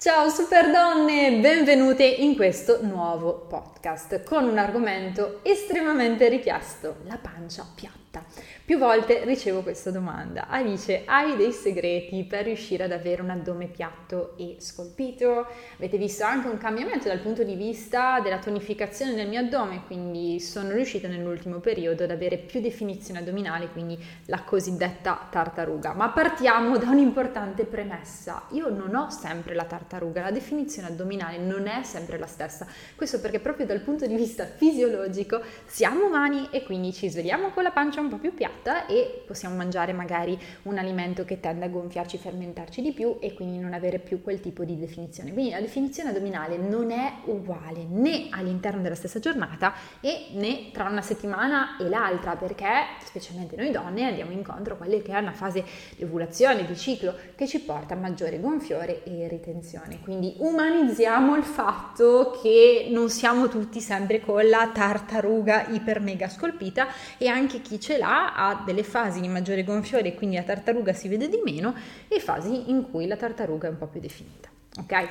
Ciao 0.00 0.30
super 0.30 0.70
donne, 0.70 1.40
benvenute 1.40 2.06
in 2.06 2.34
questo 2.34 2.78
nuovo 2.80 3.44
podcast 3.46 4.22
con 4.22 4.48
un 4.48 4.56
argomento 4.56 5.40
estremamente 5.42 6.26
richiesto, 6.30 7.00
la 7.04 7.18
pancia 7.18 7.66
piatta. 7.74 8.09
Più 8.64 8.76
volte 8.76 9.24
ricevo 9.24 9.62
questa 9.62 9.92
domanda. 9.92 10.48
Alice, 10.48 11.02
hai 11.04 11.36
dei 11.36 11.52
segreti 11.52 12.24
per 12.24 12.44
riuscire 12.44 12.82
ad 12.82 12.90
avere 12.90 13.22
un 13.22 13.30
addome 13.30 13.66
piatto 13.66 14.34
e 14.36 14.56
scolpito? 14.58 15.46
Avete 15.76 15.96
visto 15.96 16.24
anche 16.24 16.48
un 16.48 16.58
cambiamento 16.58 17.06
dal 17.06 17.20
punto 17.20 17.44
di 17.44 17.54
vista 17.54 18.18
della 18.18 18.38
tonificazione 18.38 19.14
del 19.14 19.28
mio 19.28 19.40
addome, 19.40 19.84
quindi 19.86 20.40
sono 20.40 20.72
riuscita 20.72 21.06
nell'ultimo 21.06 21.60
periodo 21.60 22.02
ad 22.02 22.10
avere 22.10 22.36
più 22.38 22.60
definizione 22.60 23.20
addominale, 23.20 23.68
quindi 23.68 23.96
la 24.26 24.42
cosiddetta 24.42 25.28
tartaruga. 25.30 25.92
Ma 25.92 26.08
partiamo 26.08 26.78
da 26.78 26.88
un'importante 26.90 27.64
premessa. 27.64 28.46
Io 28.50 28.70
non 28.70 28.94
ho 28.96 29.10
sempre 29.10 29.54
la 29.54 29.64
tartaruga, 29.64 30.22
la 30.22 30.30
definizione 30.32 30.88
addominale 30.88 31.38
non 31.38 31.68
è 31.68 31.84
sempre 31.84 32.18
la 32.18 32.26
stessa. 32.26 32.66
Questo 32.96 33.20
perché 33.20 33.38
proprio 33.38 33.66
dal 33.66 33.80
punto 33.80 34.06
di 34.06 34.16
vista 34.16 34.46
fisiologico 34.46 35.40
siamo 35.66 36.06
umani 36.06 36.48
e 36.50 36.64
quindi 36.64 36.92
ci 36.92 37.08
svegliamo 37.08 37.50
con 37.50 37.62
la 37.62 37.70
pancia 37.70 37.99
un 38.00 38.08
po' 38.08 38.18
più 38.18 38.34
piatta 38.34 38.86
e 38.86 39.22
possiamo 39.26 39.56
mangiare 39.56 39.92
magari 39.92 40.38
un 40.62 40.78
alimento 40.78 41.24
che 41.24 41.40
tende 41.40 41.66
a 41.66 41.68
gonfiarci, 41.68 42.18
fermentarci 42.18 42.82
di 42.82 42.92
più 42.92 43.18
e 43.20 43.34
quindi 43.34 43.58
non 43.58 43.72
avere 43.72 43.98
più 43.98 44.22
quel 44.22 44.40
tipo 44.40 44.64
di 44.64 44.78
definizione. 44.78 45.32
Quindi 45.32 45.50
la 45.50 45.60
definizione 45.60 46.10
addominale 46.10 46.56
non 46.56 46.90
è 46.90 47.12
uguale 47.24 47.84
né 47.84 48.28
all'interno 48.30 48.82
della 48.82 48.94
stessa 48.94 49.18
giornata 49.18 49.74
e 50.00 50.28
né 50.32 50.70
tra 50.72 50.88
una 50.88 51.02
settimana 51.02 51.76
e 51.78 51.88
l'altra 51.88 52.36
perché 52.36 52.66
specialmente 53.04 53.56
noi 53.56 53.70
donne 53.70 54.04
andiamo 54.04 54.32
incontro 54.32 54.74
a 54.74 54.76
quelle 54.76 55.02
che 55.02 55.12
è 55.12 55.18
una 55.18 55.32
fase 55.32 55.64
di 55.96 56.04
ovulazione, 56.04 56.66
di 56.66 56.76
ciclo 56.76 57.14
che 57.34 57.46
ci 57.46 57.60
porta 57.60 57.94
a 57.94 57.96
maggiore 57.96 58.40
gonfiore 58.40 59.04
e 59.04 59.28
ritenzione. 59.28 60.00
Quindi 60.00 60.34
umanizziamo 60.38 61.36
il 61.36 61.44
fatto 61.44 62.38
che 62.42 62.88
non 62.90 63.08
siamo 63.10 63.48
tutti 63.48 63.80
sempre 63.80 64.20
con 64.20 64.48
la 64.48 64.70
tartaruga 64.72 65.66
iper 65.68 66.00
mega 66.00 66.28
scolpita 66.28 66.88
e 67.18 67.28
anche 67.28 67.60
chi 67.60 67.80
ce 67.80 67.89
l'ha 67.98 68.34
ha 68.34 68.62
delle 68.64 68.82
fasi 68.82 69.20
di 69.20 69.28
maggiore 69.28 69.64
gonfiore 69.64 70.08
e 70.08 70.14
quindi 70.14 70.36
la 70.36 70.42
tartaruga 70.42 70.92
si 70.92 71.08
vede 71.08 71.28
di 71.28 71.40
meno 71.44 71.74
e 72.08 72.20
fasi 72.20 72.70
in 72.70 72.90
cui 72.90 73.06
la 73.06 73.16
tartaruga 73.16 73.68
è 73.68 73.70
un 73.70 73.78
po' 73.78 73.86
più 73.86 74.00
definita. 74.00 74.48
Ok? 74.78 75.08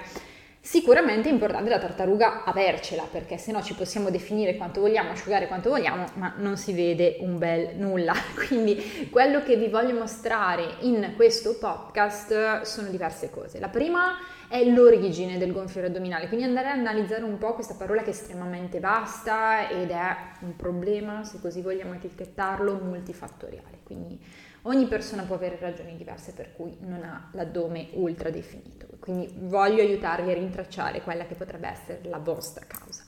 Sicuramente 0.62 1.30
è 1.30 1.32
importante 1.32 1.70
la 1.70 1.80
tartaruga 1.80 2.44
avercela 2.44 3.08
perché 3.10 3.38
se 3.38 3.52
no 3.54 3.64
ci 3.64 3.74
possiamo 3.76 4.10
definire 4.10 4.58
quanto 4.58 4.82
vogliamo, 4.82 5.12
asciugare 5.12 5.48
quanto 5.48 5.70
vogliamo, 5.70 6.06
ma 6.16 6.34
non 6.38 6.58
si 6.58 6.74
vede 6.74 7.18
un 7.22 7.38
bel 7.38 7.78
nulla. 7.78 8.14
Quindi 8.48 9.08
quello 9.10 9.42
che 9.42 9.56
vi 9.56 9.70
voglio 9.70 9.98
mostrare 9.98 10.76
in 10.82 11.14
questo 11.16 11.58
podcast 11.58 12.62
sono 12.62 12.90
diverse 12.90 13.30
cose. 13.30 13.60
La 13.60 13.70
prima 13.70 14.18
è 14.50 14.64
l'origine 14.66 15.38
del 15.38 15.54
gonfiore 15.54 15.88
addominale, 15.88 16.28
quindi 16.28 16.46
andare 16.46 16.70
a 16.70 16.74
analizzare 16.74 17.24
un 17.24 17.38
po' 17.38 17.54
questa 17.54 17.76
parola 17.76 18.02
che 18.02 18.08
è 18.08 18.14
estremamente 18.14 18.80
vasta 18.80 19.70
ed 19.70 19.92
è 19.92 20.16
un 20.42 20.56
problema, 20.56 21.24
se 21.24 21.40
così 21.40 21.62
vogliamo 21.62 21.94
etichettarlo, 21.94 22.80
multifattoriale. 22.84 23.80
Quindi 23.84 24.20
ogni 24.64 24.88
persona 24.88 25.24
può 25.24 25.36
avere 25.36 25.58
ragioni 25.60 25.96
diverse 25.96 26.34
per 26.34 26.54
cui 26.54 26.78
non 26.82 27.04
ha 27.04 27.30
l'addome 27.34 27.90
ultra 27.94 28.30
definito. 28.30 28.88
Quindi 29.00 29.32
voglio 29.36 29.82
aiutarvi 29.82 30.32
a 30.32 30.34
rintracciare 30.34 31.02
quella 31.02 31.26
che 31.26 31.36
potrebbe 31.36 31.68
essere 31.70 32.02
la 32.04 32.20
vostra 32.20 32.66
causa. 32.68 33.04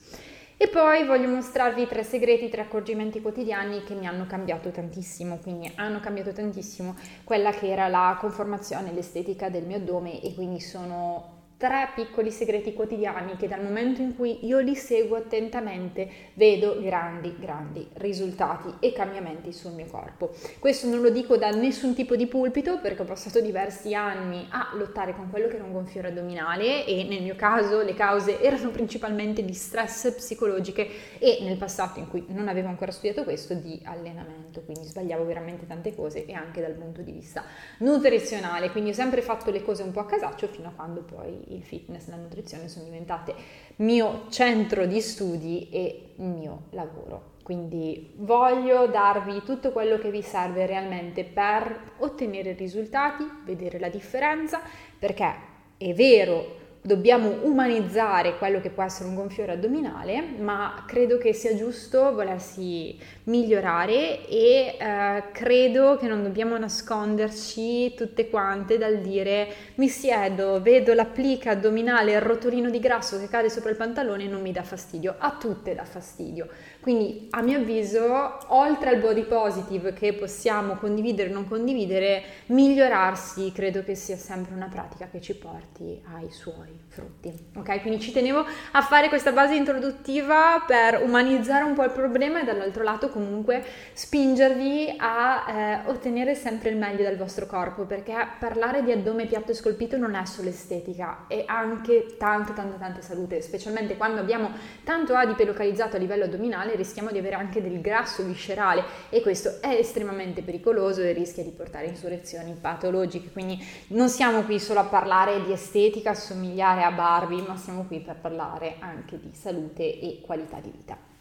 E 0.56 0.68
poi 0.68 1.04
voglio 1.04 1.28
mostrarvi 1.28 1.86
tre 1.88 2.04
segreti, 2.04 2.48
tre 2.48 2.62
accorgimenti 2.62 3.20
quotidiani 3.20 3.82
che 3.82 3.94
mi 3.94 4.06
hanno 4.06 4.26
cambiato 4.26 4.70
tantissimo, 4.70 5.38
quindi 5.38 5.72
hanno 5.74 5.98
cambiato 5.98 6.32
tantissimo 6.32 6.94
quella 7.24 7.50
che 7.50 7.68
era 7.68 7.88
la 7.88 8.16
conformazione, 8.20 8.92
l'estetica 8.92 9.48
del 9.48 9.64
mio 9.64 9.78
addome 9.78 10.22
e 10.22 10.34
quindi 10.34 10.60
sono 10.60 11.31
tre 11.62 11.90
piccoli 11.94 12.32
segreti 12.32 12.74
quotidiani 12.74 13.36
che 13.36 13.46
dal 13.46 13.62
momento 13.62 14.02
in 14.02 14.16
cui 14.16 14.44
io 14.44 14.58
li 14.58 14.74
seguo 14.74 15.16
attentamente 15.16 16.10
vedo 16.34 16.82
grandi, 16.82 17.36
grandi 17.38 17.88
risultati 17.98 18.74
e 18.80 18.92
cambiamenti 18.92 19.52
sul 19.52 19.70
mio 19.70 19.86
corpo. 19.86 20.32
Questo 20.58 20.88
non 20.88 21.00
lo 21.00 21.10
dico 21.10 21.36
da 21.36 21.50
nessun 21.50 21.94
tipo 21.94 22.16
di 22.16 22.26
pulpito 22.26 22.80
perché 22.80 23.02
ho 23.02 23.04
passato 23.04 23.40
diversi 23.40 23.94
anni 23.94 24.44
a 24.50 24.72
lottare 24.74 25.14
con 25.14 25.30
quello 25.30 25.46
che 25.46 25.54
era 25.54 25.62
un 25.62 25.70
gonfiore 25.70 26.08
addominale 26.08 26.84
e 26.84 27.04
nel 27.04 27.22
mio 27.22 27.36
caso 27.36 27.80
le 27.82 27.94
cause 27.94 28.40
erano 28.40 28.70
principalmente 28.70 29.44
di 29.44 29.54
stress 29.54 30.12
psicologiche 30.14 30.88
e 31.20 31.38
nel 31.42 31.58
passato 31.58 32.00
in 32.00 32.08
cui 32.08 32.24
non 32.30 32.48
avevo 32.48 32.70
ancora 32.70 32.90
studiato 32.90 33.22
questo 33.22 33.54
di 33.54 33.80
allenamento, 33.84 34.62
quindi 34.62 34.84
sbagliavo 34.88 35.24
veramente 35.24 35.64
tante 35.68 35.94
cose 35.94 36.26
e 36.26 36.32
anche 36.32 36.60
dal 36.60 36.72
punto 36.72 37.02
di 37.02 37.12
vista 37.12 37.44
nutrizionale, 37.78 38.72
quindi 38.72 38.90
ho 38.90 38.94
sempre 38.94 39.22
fatto 39.22 39.52
le 39.52 39.62
cose 39.62 39.84
un 39.84 39.92
po' 39.92 40.00
a 40.00 40.06
casaccio 40.06 40.48
fino 40.48 40.66
a 40.66 40.72
quando 40.74 41.02
poi 41.02 41.50
il 41.54 41.62
fitness 41.62 42.08
e 42.08 42.10
la 42.10 42.16
nutrizione 42.16 42.68
sono 42.68 42.84
diventate 42.84 43.34
mio 43.76 44.26
centro 44.30 44.86
di 44.86 45.00
studi 45.00 45.68
e 45.70 46.12
mio 46.16 46.64
lavoro. 46.70 47.30
Quindi 47.42 48.12
voglio 48.16 48.86
darvi 48.86 49.42
tutto 49.44 49.72
quello 49.72 49.98
che 49.98 50.10
vi 50.10 50.22
serve 50.22 50.64
realmente 50.64 51.24
per 51.24 51.92
ottenere 51.98 52.52
risultati, 52.52 53.24
vedere 53.44 53.78
la 53.78 53.88
differenza, 53.88 54.60
perché 54.98 55.34
è 55.76 55.92
vero 55.92 56.60
dobbiamo 56.84 57.38
umanizzare 57.42 58.36
quello 58.38 58.60
che 58.60 58.70
può 58.70 58.82
essere 58.82 59.08
un 59.08 59.14
gonfiore 59.14 59.52
addominale, 59.52 60.20
ma 60.38 60.82
credo 60.84 61.16
che 61.16 61.32
sia 61.32 61.54
giusto 61.54 62.12
volersi 62.12 62.98
migliorare 63.24 64.26
e 64.26 64.76
eh, 64.78 65.22
credo 65.30 65.96
che 65.96 66.08
non 66.08 66.24
dobbiamo 66.24 66.58
nasconderci 66.58 67.94
tutte 67.94 68.28
quante 68.28 68.78
dal 68.78 68.98
dire 68.98 69.48
mi 69.76 69.88
siedo, 69.88 70.60
vedo 70.60 70.92
l'applica 70.92 71.52
addominale, 71.52 72.14
il 72.14 72.20
rotolino 72.20 72.68
di 72.68 72.80
grasso 72.80 73.16
che 73.20 73.28
cade 73.28 73.48
sopra 73.48 73.70
il 73.70 73.76
pantalone 73.76 74.24
e 74.24 74.28
non 74.28 74.42
mi 74.42 74.50
dà 74.50 74.64
fastidio, 74.64 75.14
a 75.18 75.36
tutte 75.38 75.76
dà 75.76 75.84
fastidio. 75.84 76.48
Quindi 76.80 77.28
a 77.30 77.42
mio 77.42 77.58
avviso, 77.58 78.38
oltre 78.48 78.90
al 78.90 78.98
body 78.98 79.22
positive 79.22 79.92
che 79.92 80.14
possiamo 80.14 80.74
condividere 80.74 81.30
o 81.30 81.32
non 81.32 81.46
condividere, 81.46 82.24
migliorarsi 82.46 83.52
credo 83.52 83.84
che 83.84 83.94
sia 83.94 84.16
sempre 84.16 84.52
una 84.52 84.66
pratica 84.66 85.08
che 85.08 85.20
ci 85.20 85.36
porti 85.36 86.02
ai 86.12 86.28
suoi 86.32 86.71
frutti. 86.88 87.32
Ok, 87.56 87.80
quindi 87.80 88.00
ci 88.00 88.12
tenevo 88.12 88.44
a 88.72 88.82
fare 88.82 89.08
questa 89.08 89.32
base 89.32 89.54
introduttiva 89.54 90.62
per 90.66 91.02
umanizzare 91.02 91.64
un 91.64 91.74
po' 91.74 91.84
il 91.84 91.90
problema 91.90 92.40
e 92.40 92.44
dall'altro 92.44 92.82
lato 92.82 93.08
comunque 93.08 93.64
spingervi 93.92 94.94
a 94.98 95.44
eh, 95.48 95.88
ottenere 95.88 96.34
sempre 96.34 96.70
il 96.70 96.76
meglio 96.76 97.02
dal 97.02 97.16
vostro 97.16 97.46
corpo, 97.46 97.84
perché 97.84 98.14
parlare 98.38 98.82
di 98.82 98.92
addome 98.92 99.26
piatto 99.26 99.52
e 99.52 99.54
scolpito 99.54 99.96
non 99.96 100.14
è 100.14 100.24
solo 100.24 100.48
estetica, 100.48 101.24
è 101.28 101.44
anche 101.46 102.16
tanta 102.18 102.52
tanta 102.52 102.76
tanta 102.76 103.00
salute, 103.00 103.40
specialmente 103.40 103.96
quando 103.96 104.20
abbiamo 104.20 104.50
tanto 104.84 105.14
adipe 105.14 105.44
localizzato 105.44 105.96
a 105.96 105.98
livello 105.98 106.24
addominale 106.24 106.74
rischiamo 106.74 107.10
di 107.10 107.18
avere 107.18 107.36
anche 107.36 107.62
del 107.62 107.80
grasso 107.80 108.22
viscerale 108.22 108.84
e 109.08 109.20
questo 109.20 109.60
è 109.60 109.68
estremamente 109.68 110.42
pericoloso 110.42 111.00
e 111.00 111.12
rischia 111.12 111.42
di 111.42 111.50
portare 111.50 111.86
insurrezioni 111.86 112.56
patologiche. 112.60 113.30
Quindi 113.30 113.62
non 113.88 114.08
siamo 114.08 114.42
qui 114.42 114.58
solo 114.58 114.80
a 114.80 114.84
parlare 114.84 115.42
di 115.44 115.52
estetica, 115.52 116.14
somigliare 116.62 116.84
a 116.84 116.92
Barbie, 116.92 117.42
ma 117.42 117.56
siamo 117.56 117.84
qui 117.84 118.00
per 118.00 118.20
parlare 118.20 118.76
anche 118.78 119.18
di 119.18 119.34
salute 119.34 119.98
e 119.98 120.20
qualità 120.24 120.60
di 120.60 120.70
vita. 120.70 121.11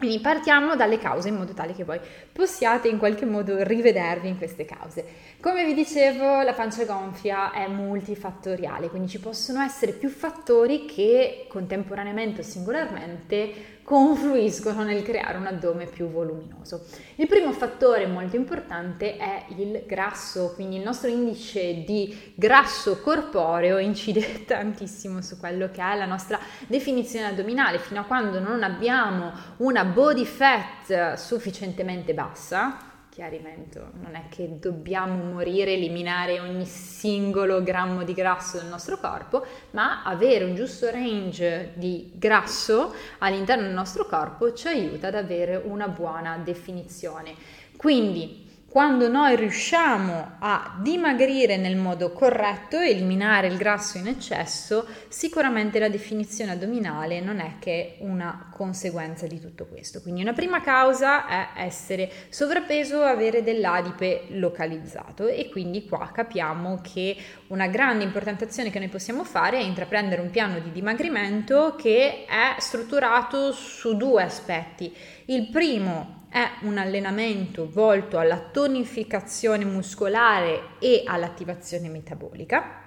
Quindi 0.00 0.18
partiamo 0.20 0.76
dalle 0.76 0.96
cause 0.96 1.28
in 1.28 1.34
modo 1.34 1.52
tale 1.52 1.74
che 1.74 1.84
voi 1.84 2.00
possiate 2.32 2.88
in 2.88 2.96
qualche 2.96 3.26
modo 3.26 3.62
rivedervi 3.62 4.28
in 4.28 4.38
queste 4.38 4.64
cause. 4.64 5.04
Come 5.42 5.62
vi 5.66 5.74
dicevo, 5.74 6.40
la 6.40 6.54
pancia 6.54 6.86
gonfia 6.86 7.52
è 7.52 7.68
multifattoriale, 7.68 8.88
quindi 8.88 9.08
ci 9.08 9.20
possono 9.20 9.60
essere 9.60 9.92
più 9.92 10.08
fattori 10.08 10.86
che 10.86 11.44
contemporaneamente 11.50 12.40
o 12.40 12.44
singolarmente 12.44 13.78
confluiscono 13.90 14.84
nel 14.84 15.02
creare 15.02 15.36
un 15.36 15.46
addome 15.46 15.86
più 15.86 16.08
voluminoso. 16.08 16.84
Il 17.16 17.26
primo 17.26 17.50
fattore 17.50 18.06
molto 18.06 18.36
importante 18.36 19.16
è 19.16 19.46
il 19.56 19.82
grasso, 19.84 20.52
quindi 20.54 20.76
il 20.76 20.84
nostro 20.84 21.10
indice 21.10 21.82
di 21.82 22.32
grasso 22.36 23.00
corporeo 23.00 23.78
incide 23.78 24.44
tantissimo 24.46 25.20
su 25.22 25.40
quello 25.40 25.70
che 25.72 25.82
è 25.82 25.96
la 25.96 26.06
nostra 26.06 26.38
definizione 26.68 27.26
addominale, 27.26 27.80
fino 27.80 27.98
a 27.98 28.04
quando 28.04 28.38
non 28.38 28.62
abbiamo 28.62 29.32
una 29.56 29.82
body 29.90 30.24
fat 30.24 31.14
sufficientemente 31.14 32.14
bassa, 32.14 32.76
chiarimento, 33.10 33.90
non 34.00 34.14
è 34.14 34.24
che 34.28 34.58
dobbiamo 34.58 35.22
morire, 35.22 35.72
eliminare 35.74 36.40
ogni 36.40 36.64
singolo 36.64 37.62
grammo 37.62 38.04
di 38.04 38.14
grasso 38.14 38.58
del 38.58 38.68
nostro 38.68 38.98
corpo, 38.98 39.44
ma 39.72 40.04
avere 40.04 40.44
un 40.44 40.54
giusto 40.54 40.90
range 40.90 41.72
di 41.74 42.12
grasso 42.14 42.94
all'interno 43.18 43.64
del 43.64 43.74
nostro 43.74 44.06
corpo 44.06 44.54
ci 44.54 44.68
aiuta 44.68 45.08
ad 45.08 45.16
avere 45.16 45.56
una 45.56 45.88
buona 45.88 46.38
definizione. 46.38 47.34
Quindi 47.76 48.48
Quando 48.70 49.08
noi 49.08 49.34
riusciamo 49.34 50.36
a 50.38 50.78
dimagrire 50.80 51.56
nel 51.56 51.74
modo 51.74 52.12
corretto, 52.12 52.78
eliminare 52.78 53.48
il 53.48 53.56
grasso 53.56 53.98
in 53.98 54.06
eccesso, 54.06 54.86
sicuramente 55.08 55.80
la 55.80 55.88
definizione 55.88 56.52
addominale 56.52 57.20
non 57.20 57.40
è 57.40 57.54
che 57.58 57.96
una 57.98 58.48
conseguenza 58.52 59.26
di 59.26 59.40
tutto 59.40 59.66
questo. 59.66 60.00
Quindi 60.00 60.22
una 60.22 60.34
prima 60.34 60.60
causa 60.60 61.26
è 61.26 61.48
essere 61.64 62.08
sovrappeso, 62.28 63.02
avere 63.02 63.42
dell'adipe 63.42 64.26
localizzato 64.28 65.26
e 65.26 65.48
quindi 65.50 65.84
qua 65.84 66.08
capiamo 66.12 66.80
che 66.80 67.16
una 67.48 67.66
grande 67.66 68.04
importanzazione 68.04 68.70
che 68.70 68.78
noi 68.78 68.86
possiamo 68.86 69.24
fare 69.24 69.58
è 69.58 69.62
intraprendere 69.62 70.22
un 70.22 70.30
piano 70.30 70.60
di 70.60 70.70
dimagrimento 70.70 71.74
che 71.76 72.24
è 72.24 72.54
strutturato 72.60 73.50
su 73.50 73.96
due 73.96 74.22
aspetti. 74.22 74.94
Il 75.24 75.48
primo 75.48 76.19
è 76.30 76.48
un 76.62 76.78
allenamento 76.78 77.68
volto 77.68 78.18
alla 78.18 78.38
tonificazione 78.38 79.64
muscolare 79.64 80.76
e 80.78 81.02
all'attivazione 81.04 81.88
metabolica. 81.88 82.78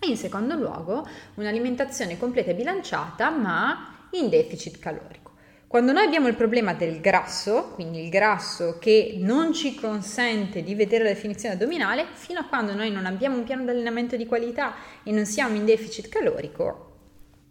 E 0.00 0.06
in 0.06 0.16
secondo 0.16 0.54
luogo 0.54 1.04
un'alimentazione 1.34 2.16
completa 2.16 2.52
e 2.52 2.54
bilanciata 2.54 3.30
ma 3.30 4.06
in 4.12 4.28
deficit 4.28 4.78
calorico. 4.78 5.32
Quando 5.66 5.90
noi 5.90 6.04
abbiamo 6.04 6.28
il 6.28 6.36
problema 6.36 6.72
del 6.72 7.00
grasso, 7.00 7.72
quindi 7.74 8.04
il 8.04 8.08
grasso 8.08 8.78
che 8.78 9.16
non 9.18 9.52
ci 9.52 9.74
consente 9.74 10.62
di 10.62 10.76
vedere 10.76 11.02
la 11.02 11.10
definizione 11.10 11.56
addominale, 11.56 12.06
fino 12.12 12.38
a 12.38 12.44
quando 12.44 12.74
noi 12.74 12.92
non 12.92 13.06
abbiamo 13.06 13.38
un 13.38 13.42
piano 13.42 13.64
di 13.64 13.70
allenamento 13.70 14.14
di 14.14 14.24
qualità 14.24 14.74
e 15.02 15.10
non 15.10 15.26
siamo 15.26 15.56
in 15.56 15.64
deficit 15.64 16.08
calorico, 16.08 16.93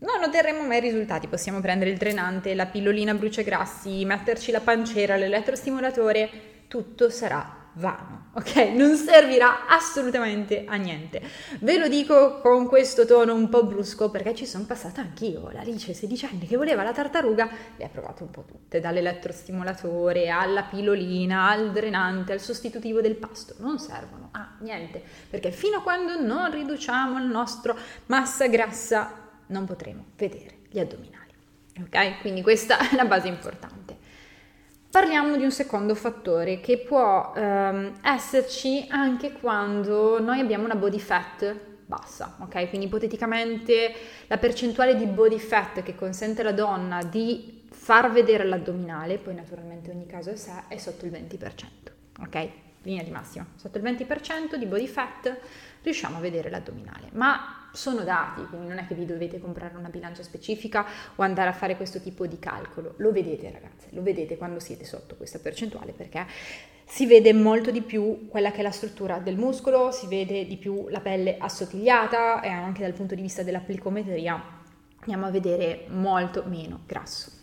non 0.04 0.22
otterremo 0.24 0.62
mai 0.64 0.80
risultati. 0.82 1.28
Possiamo 1.28 1.62
prendere 1.62 1.90
il 1.92 1.98
drenante, 1.98 2.54
la 2.56 2.66
pillolina 2.66 3.14
bruciagrassi, 3.14 4.04
metterci 4.06 4.52
la 4.52 4.60
pancera, 4.60 5.16
l'elettrostimolatore, 5.16 6.30
tutto 6.68 7.10
sarà 7.10 7.62
vano, 7.76 8.32
ok? 8.34 8.56
Non 8.76 8.96
servirà 8.96 9.66
assolutamente 9.68 10.66
a 10.68 10.76
niente. 10.76 11.22
Ve 11.60 11.78
lo 11.78 11.88
dico 11.88 12.40
con 12.42 12.68
questo 12.68 13.06
tono 13.06 13.34
un 13.34 13.50
po' 13.50 13.64
brusco 13.64 14.12
perché 14.12 14.36
ci 14.36 14.46
sono 14.46 14.66
passata 14.66 15.02
anch'io. 15.02 15.50
La 15.52 15.62
Alice, 15.62 15.94
16 15.94 16.26
anni, 16.26 16.48
che 16.48 16.58
voleva 16.58 16.84
la 16.84 16.92
tartaruga, 16.92 17.50
le 17.78 17.86
ha 17.86 17.90
provate 17.90 18.24
un 18.24 18.30
po' 18.30 18.44
tutte, 18.44 18.80
dall'elettrostimolatore 18.80 20.30
alla 20.30 20.64
pillolina, 20.64 21.50
al 21.50 21.72
drenante, 21.72 22.34
al 22.34 22.42
sostitutivo 22.42 23.02
del 23.02 23.16
pasto. 23.16 23.56
Non 23.60 23.80
servono 23.80 24.30
a 24.32 24.58
niente, 24.60 25.02
perché 25.30 25.52
fino 25.52 25.78
a 25.78 25.82
quando 25.82 26.20
non 26.20 26.52
riduciamo 26.52 27.18
la 27.18 27.26
nostra 27.26 27.74
massa 28.06 28.48
grassa 28.48 29.23
non 29.54 29.66
potremo 29.66 30.06
vedere 30.18 30.58
gli 30.70 30.80
addominali. 30.80 31.32
Ok? 31.80 32.20
Quindi 32.22 32.42
questa 32.42 32.90
è 32.90 32.96
la 32.96 33.06
base 33.06 33.28
importante. 33.28 33.96
Parliamo 34.90 35.38
di 35.38 35.44
un 35.44 35.52
secondo 35.52 35.96
fattore 35.96 36.60
che 36.60 36.78
può 36.78 37.34
ehm, 37.36 38.00
esserci 38.04 38.86
anche 38.90 39.32
quando 39.32 40.20
noi 40.22 40.40
abbiamo 40.40 40.66
una 40.66 40.76
body 40.76 41.00
fat 41.00 41.56
bassa, 41.86 42.36
ok? 42.40 42.70
Quindi 42.70 42.88
ipoteticamente 42.88 43.94
la 44.28 44.38
percentuale 44.38 44.96
di 44.96 45.06
body 45.06 45.40
fat 45.40 45.82
che 45.82 45.96
consente 45.96 46.42
alla 46.42 46.52
donna 46.52 47.04
di 47.04 47.66
far 47.72 48.12
vedere 48.12 48.46
l'addominale, 48.46 49.18
poi 49.18 49.34
naturalmente 49.34 49.90
ogni 49.90 50.06
caso 50.06 50.30
è 50.30 50.36
sé, 50.36 50.64
è 50.68 50.78
sotto 50.78 51.06
il 51.06 51.12
20%, 51.12 51.48
ok? 52.22 52.50
Linea 52.84 53.04
di 53.04 53.12
massima, 53.12 53.48
sotto 53.56 53.80
il 53.80 53.84
20% 53.84 54.56
di 54.56 54.66
body 54.66 54.88
fat 54.88 55.36
riusciamo 55.82 56.18
a 56.18 56.20
vedere 56.20 56.52
l'addominale, 56.52 57.10
ma 57.14 57.63
sono 57.74 58.04
dati, 58.04 58.46
quindi 58.46 58.68
non 58.68 58.78
è 58.78 58.88
che 58.88 58.94
vi 58.94 59.06
dovete 59.06 59.40
comprare 59.40 59.76
una 59.76 59.90
bilancia 59.90 60.22
specifica 60.24 60.86
o 61.16 61.24
andare 61.24 61.50
a 61.50 61.54
fare 61.54 61.76
questo 61.76 62.00
tipo 62.00 62.28
di 62.28 62.38
calcolo. 62.38 62.94
Lo 62.98 63.12
vedete 63.12 63.52
ragazze, 63.52 63.88
lo 63.90 64.04
vedete 64.04 64.38
quando 64.38 64.60
siete 64.60 64.86
sotto 64.86 65.16
questa 65.16 65.40
percentuale 65.40 65.92
perché 65.92 66.26
si 66.86 67.08
vede 67.08 67.34
molto 67.34 67.72
di 67.72 67.82
più 67.82 68.28
quella 68.28 68.52
che 68.52 68.60
è 68.60 68.62
la 68.62 68.72
struttura 68.72 69.18
del 69.18 69.36
muscolo, 69.36 69.92
si 69.92 70.06
vede 70.06 70.46
di 70.46 70.58
più 70.58 70.88
la 70.90 71.00
pelle 71.00 71.38
assottigliata 71.40 72.42
e 72.42 72.50
anche 72.50 72.84
dal 72.84 72.94
punto 72.94 73.16
di 73.16 73.22
vista 73.22 73.42
della 73.42 73.60
plicometria 73.60 74.62
andiamo 75.00 75.26
a 75.26 75.32
vedere 75.32 75.86
molto 75.90 76.44
meno 76.46 76.82
grasso. 76.86 77.42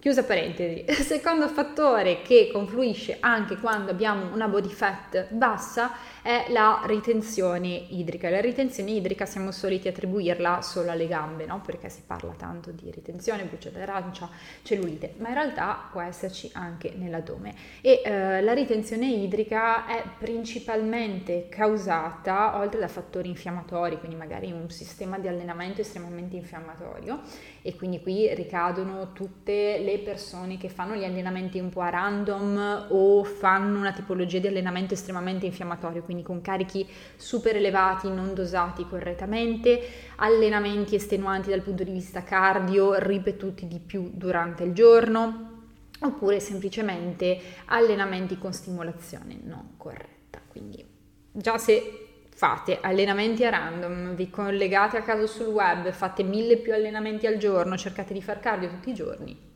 Chiusa 0.00 0.24
parentesi, 0.24 0.90
secondo 1.04 1.46
fattore 1.48 2.22
che 2.22 2.48
confluisce 2.50 3.18
anche 3.20 3.56
quando 3.56 3.90
abbiamo 3.90 4.32
una 4.32 4.48
body 4.48 4.70
fat 4.70 5.28
bassa 5.30 5.92
è 6.22 6.46
la 6.48 6.82
ritenzione 6.84 7.68
idrica. 7.68 8.28
La 8.30 8.40
ritenzione 8.40 8.90
idrica 8.90 9.26
siamo 9.26 9.50
soliti 9.50 9.88
attribuirla 9.88 10.62
solo 10.62 10.90
alle 10.90 11.06
gambe, 11.06 11.46
no? 11.46 11.60
perché 11.64 11.88
si 11.88 12.02
parla 12.06 12.32
tanto 12.32 12.70
di 12.70 12.90
ritenzione, 12.90 13.44
buccia 13.44 13.70
d'arancia, 13.70 14.28
cellulite, 14.62 15.14
ma 15.18 15.28
in 15.28 15.34
realtà 15.34 15.88
può 15.90 16.00
esserci 16.00 16.50
anche 16.54 16.92
nell'addome. 16.96 17.54
E 17.80 18.02
eh, 18.04 18.42
la 18.42 18.52
ritenzione 18.52 19.06
idrica 19.06 19.86
è 19.86 20.02
principalmente 20.18 21.48
causata, 21.48 22.58
oltre 22.58 22.80
da 22.80 22.88
fattori 22.88 23.28
infiammatori, 23.28 23.98
quindi 23.98 24.16
magari 24.16 24.52
un 24.52 24.68
sistema 24.70 25.18
di 25.18 25.28
allenamento 25.28 25.80
estremamente 25.80 26.36
infiammatorio, 26.36 27.20
e 27.62 27.74
quindi 27.76 28.00
qui 28.00 28.32
ricadono 28.34 29.12
tutte 29.12 29.78
le 29.78 29.98
persone 29.98 30.56
che 30.56 30.68
fanno 30.68 30.94
gli 30.94 31.04
allenamenti 31.04 31.58
un 31.58 31.68
po' 31.68 31.80
a 31.80 31.90
random 31.90 32.86
o 32.90 33.22
fanno 33.24 33.78
una 33.78 33.92
tipologia 33.92 34.38
di 34.38 34.46
allenamento 34.46 34.94
estremamente 34.94 35.46
infiammatorio 35.46 36.02
quindi 36.10 36.26
con 36.26 36.40
carichi 36.40 36.84
super 37.14 37.54
elevati, 37.54 38.08
non 38.08 38.34
dosati 38.34 38.84
correttamente, 38.84 39.80
allenamenti 40.16 40.96
estenuanti 40.96 41.50
dal 41.50 41.62
punto 41.62 41.84
di 41.84 41.92
vista 41.92 42.24
cardio, 42.24 42.94
ripetuti 42.98 43.68
di 43.68 43.78
più 43.78 44.10
durante 44.12 44.64
il 44.64 44.72
giorno, 44.72 45.68
oppure 46.00 46.40
semplicemente 46.40 47.38
allenamenti 47.66 48.38
con 48.38 48.52
stimolazione 48.52 49.38
non 49.44 49.74
corretta. 49.76 50.40
Quindi 50.48 50.84
già 51.30 51.58
se 51.58 52.24
fate 52.34 52.80
allenamenti 52.80 53.44
a 53.44 53.50
random, 53.50 54.16
vi 54.16 54.30
collegate 54.30 54.96
a 54.96 55.02
caso 55.02 55.28
sul 55.28 55.46
web, 55.46 55.92
fate 55.92 56.24
mille 56.24 56.56
più 56.56 56.74
allenamenti 56.74 57.28
al 57.28 57.36
giorno, 57.36 57.76
cercate 57.76 58.12
di 58.12 58.20
far 58.20 58.40
cardio 58.40 58.68
tutti 58.68 58.90
i 58.90 58.94
giorni, 58.94 59.49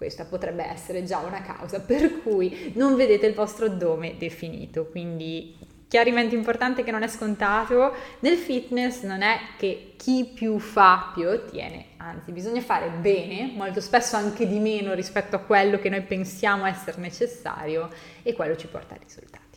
questa 0.00 0.24
potrebbe 0.24 0.64
essere 0.64 1.04
già 1.04 1.18
una 1.18 1.42
causa 1.42 1.78
per 1.78 2.22
cui 2.22 2.72
non 2.76 2.96
vedete 2.96 3.26
il 3.26 3.34
vostro 3.34 3.66
addome 3.66 4.16
definito. 4.16 4.86
Quindi 4.86 5.54
chiarimento 5.88 6.34
importante 6.34 6.82
che 6.82 6.90
non 6.90 7.02
è 7.02 7.08
scontato, 7.08 7.94
nel 8.20 8.38
fitness 8.38 9.02
non 9.02 9.20
è 9.20 9.36
che 9.58 9.92
chi 9.98 10.24
più 10.24 10.58
fa 10.58 11.10
più 11.12 11.28
ottiene, 11.28 11.88
anzi 11.98 12.32
bisogna 12.32 12.62
fare 12.62 12.88
bene, 12.88 13.52
molto 13.54 13.82
spesso 13.82 14.16
anche 14.16 14.48
di 14.48 14.58
meno 14.58 14.94
rispetto 14.94 15.36
a 15.36 15.40
quello 15.40 15.78
che 15.78 15.90
noi 15.90 16.00
pensiamo 16.00 16.64
essere 16.64 16.98
necessario 16.98 17.90
e 18.22 18.32
quello 18.32 18.56
ci 18.56 18.68
porta 18.68 18.94
a 18.94 18.98
risultati 19.04 19.49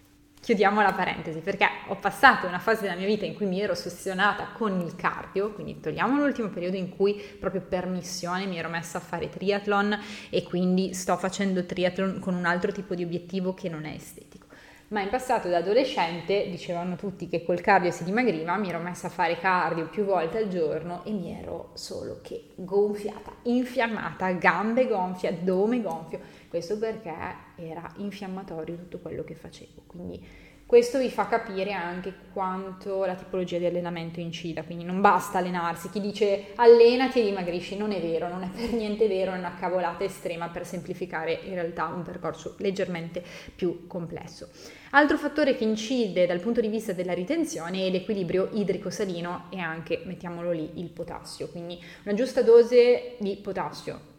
chiudiamo 0.44 0.82
la 0.82 0.92
parentesi 0.92 1.40
perché 1.40 1.66
ho 1.88 1.96
passato 1.96 2.48
una 2.48 2.60
fase 2.60 2.82
della 2.82 2.96
mia 2.96 3.06
vita 3.06 3.24
in 3.24 3.34
cui 3.34 3.46
mi 3.46 3.62
ero 3.62 3.72
ossessionata 3.72 4.50
con 4.52 4.78
il 4.82 4.94
cardio, 4.98 5.54
quindi 5.54 5.80
togliamo 5.80 6.18
l'ultimo 6.18 6.50
periodo 6.50 6.76
in 6.76 6.90
cui 6.90 7.14
proprio 7.40 7.62
per 7.62 7.88
missione 7.88 8.46
mi 8.46 8.58
ero 8.58 8.68
messa 8.68 8.98
a 8.98 9.02
fare 9.02 9.30
triathlon 9.30 9.98
e 10.30 10.44
quindi 10.44 10.94
sto 10.94 11.16
facendo 11.16 11.66
triathlon 11.66 12.20
con 12.20 12.34
un 12.36 12.44
altro 12.44 12.74
tipo 12.74 12.94
di 12.94 13.04
obiettivo 13.04 13.54
che 13.54 13.70
non 13.70 13.86
è 13.86 13.94
estetico. 13.94 14.48
Ma 14.90 15.02
in 15.02 15.10
passato 15.10 15.48
da 15.48 15.58
adolescente 15.58 16.50
dicevano 16.50 16.98
tutti 16.98 17.28
che 17.30 17.44
col 17.44 17.62
cardio 17.62 17.90
si 17.90 18.04
dimagriva, 18.04 18.58
mi 18.58 18.70
ero 18.70 18.80
messa 18.80 19.08
a 19.08 19.10
fare 19.10 19.40
cardio 19.40 19.88
più 19.88 20.04
volte 20.04 20.40
al 20.40 20.50
giorno 20.50 21.06
e 21.06 21.12
mi 21.12 21.32
ero 21.32 21.72
solo 21.74 22.20
che 22.22 22.50
gonfiata, 22.56 23.32
infiammata, 23.44 24.30
gambe 24.34 24.88
gonfie, 24.88 25.30
addome 25.30 25.82
gonfio 25.82 26.20
questo 26.54 26.78
perché 26.78 27.12
era 27.56 27.92
infiammatorio 27.96 28.76
tutto 28.76 29.00
quello 29.00 29.24
che 29.24 29.34
facevo. 29.34 29.86
Quindi 29.88 30.24
questo 30.68 31.00
vi 31.00 31.10
fa 31.10 31.26
capire 31.26 31.74
anche 31.74 32.14
quanto 32.32 33.06
la 33.06 33.16
tipologia 33.16 33.58
di 33.58 33.66
allenamento 33.66 34.20
incida, 34.20 34.62
quindi 34.62 34.84
non 34.84 35.02
basta 35.02 35.40
allenarsi, 35.40 35.90
chi 35.90 36.00
dice 36.00 36.52
allenati 36.54 37.22
e 37.22 37.24
dimagrisci 37.24 37.76
non 37.76 37.92
è 37.92 38.00
vero, 38.00 38.28
non 38.28 38.44
è 38.44 38.50
per 38.50 38.72
niente 38.72 39.08
vero, 39.08 39.34
è 39.34 39.38
una 39.40 39.56
cavolata 39.56 40.04
estrema 40.04 40.50
per 40.50 40.64
semplificare 40.64 41.40
in 41.44 41.56
realtà 41.56 41.88
un 41.88 42.04
percorso 42.04 42.54
leggermente 42.60 43.24
più 43.56 43.88
complesso. 43.88 44.50
Altro 44.92 45.18
fattore 45.18 45.56
che 45.56 45.64
incide 45.64 46.28
dal 46.28 46.40
punto 46.40 46.62
di 46.62 46.68
vista 46.68 46.94
della 46.94 47.14
ritenzione 47.14 47.88
è 47.88 47.90
l'equilibrio 47.90 48.50
idrico-salino 48.52 49.46
e 49.50 49.58
anche, 49.58 50.04
mettiamolo 50.06 50.52
lì, 50.52 50.74
il 50.76 50.90
potassio, 50.90 51.48
quindi 51.48 51.84
una 52.04 52.14
giusta 52.14 52.44
dose 52.44 53.16
di 53.18 53.38
potassio 53.38 54.12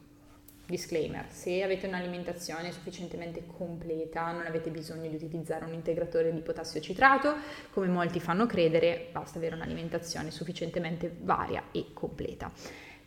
Disclaimer, 0.66 1.26
se 1.28 1.62
avete 1.62 1.86
un'alimentazione 1.86 2.72
sufficientemente 2.72 3.44
completa 3.46 4.32
non 4.32 4.46
avete 4.46 4.70
bisogno 4.70 5.10
di 5.10 5.14
utilizzare 5.14 5.66
un 5.66 5.74
integratore 5.74 6.32
di 6.32 6.40
potassio 6.40 6.80
citrato, 6.80 7.34
come 7.70 7.86
molti 7.88 8.18
fanno 8.18 8.46
credere, 8.46 9.08
basta 9.12 9.36
avere 9.36 9.56
un'alimentazione 9.56 10.30
sufficientemente 10.30 11.14
varia 11.20 11.64
e 11.70 11.88
completa. 11.92 12.50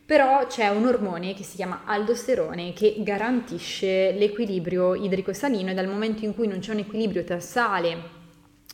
Però 0.06 0.46
c'è 0.46 0.68
un 0.68 0.86
ormone 0.86 1.34
che 1.34 1.42
si 1.42 1.56
chiama 1.56 1.82
aldosterone 1.84 2.72
che 2.72 2.94
garantisce 3.00 4.12
l'equilibrio 4.12 4.94
idrico-salino 4.94 5.70
e 5.70 5.74
dal 5.74 5.88
momento 5.88 6.24
in 6.24 6.34
cui 6.34 6.46
non 6.46 6.60
c'è 6.60 6.72
un 6.72 6.78
equilibrio 6.78 7.24
tra 7.24 7.40
sale 7.40 8.16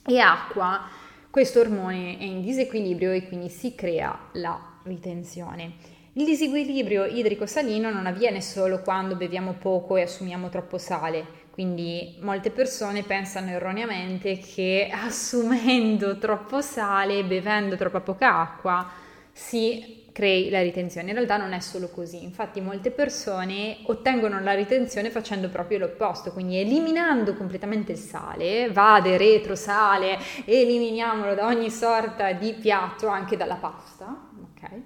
e 0.06 0.18
acqua, 0.18 0.86
questo 1.30 1.58
ormone 1.58 2.18
è 2.18 2.22
in 2.22 2.42
disequilibrio 2.42 3.12
e 3.12 3.26
quindi 3.26 3.48
si 3.48 3.74
crea 3.74 4.28
la 4.34 4.80
ritenzione. 4.84 5.93
Il 6.16 6.25
disequilibrio 6.25 7.06
idrico-salino 7.06 7.90
non 7.90 8.06
avviene 8.06 8.40
solo 8.40 8.83
quando 8.83 9.16
beviamo 9.16 9.54
poco 9.54 9.97
e 9.97 10.02
assumiamo 10.02 10.49
troppo 10.49 10.78
sale. 10.78 11.42
Quindi 11.50 12.14
molte 12.21 12.52
persone 12.52 13.02
pensano 13.02 13.50
erroneamente 13.50 14.38
che 14.38 14.90
assumendo 14.94 16.16
troppo 16.18 16.61
sale, 16.61 17.25
bevendo 17.25 17.75
troppa 17.75 17.99
poca 17.99 18.38
acqua, 18.38 18.88
si 19.33 20.03
crei 20.14 20.49
la 20.49 20.62
ritenzione. 20.62 21.09
In 21.09 21.14
realtà 21.14 21.37
non 21.37 21.52
è 21.52 21.59
solo 21.59 21.88
così, 21.88 22.23
infatti 22.23 22.61
molte 22.61 22.92
persone 22.92 23.78
ottengono 23.87 24.40
la 24.40 24.52
ritenzione 24.52 25.11
facendo 25.11 25.49
proprio 25.49 25.78
l'opposto, 25.78 26.30
quindi 26.30 26.56
eliminando 26.56 27.35
completamente 27.35 27.90
il 27.92 27.99
sale, 27.99 28.71
vade, 28.71 29.16
retro, 29.16 29.56
sale, 29.56 30.16
eliminiamolo 30.44 31.35
da 31.35 31.47
ogni 31.47 31.68
sorta 31.68 32.30
di 32.30 32.54
piatto, 32.54 33.09
anche 33.09 33.37
dalla 33.37 33.56
pasta? 33.56 34.30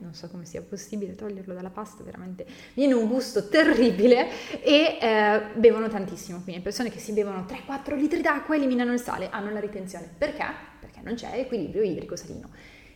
Non 0.01 0.13
so 0.13 0.29
come 0.29 0.45
sia 0.45 0.61
possibile 0.63 1.15
toglierlo 1.15 1.55
dalla 1.55 1.71
pasta, 1.71 2.03
veramente 2.03 2.45
viene 2.75 2.95
un 2.95 3.07
gusto 3.07 3.49
terribile 3.49 4.29
e 4.61 4.99
eh, 5.01 5.43
bevono 5.55 5.89
tantissimo, 5.89 6.41
quindi 6.43 6.63
persone 6.63 6.91
che 6.91 6.99
si 6.99 7.13
bevono 7.13 7.47
3-4 7.47 7.95
litri 7.97 8.21
d'acqua 8.21 8.57
eliminano 8.57 8.93
il 8.93 8.99
sale, 8.99 9.29
hanno 9.31 9.51
la 9.51 9.61
ritenzione. 9.61 10.11
Perché? 10.19 10.47
Perché 10.81 11.01
non 11.05 11.15
c'è 11.15 11.39
equilibrio 11.39 11.83
idrico-salino. 11.83 12.49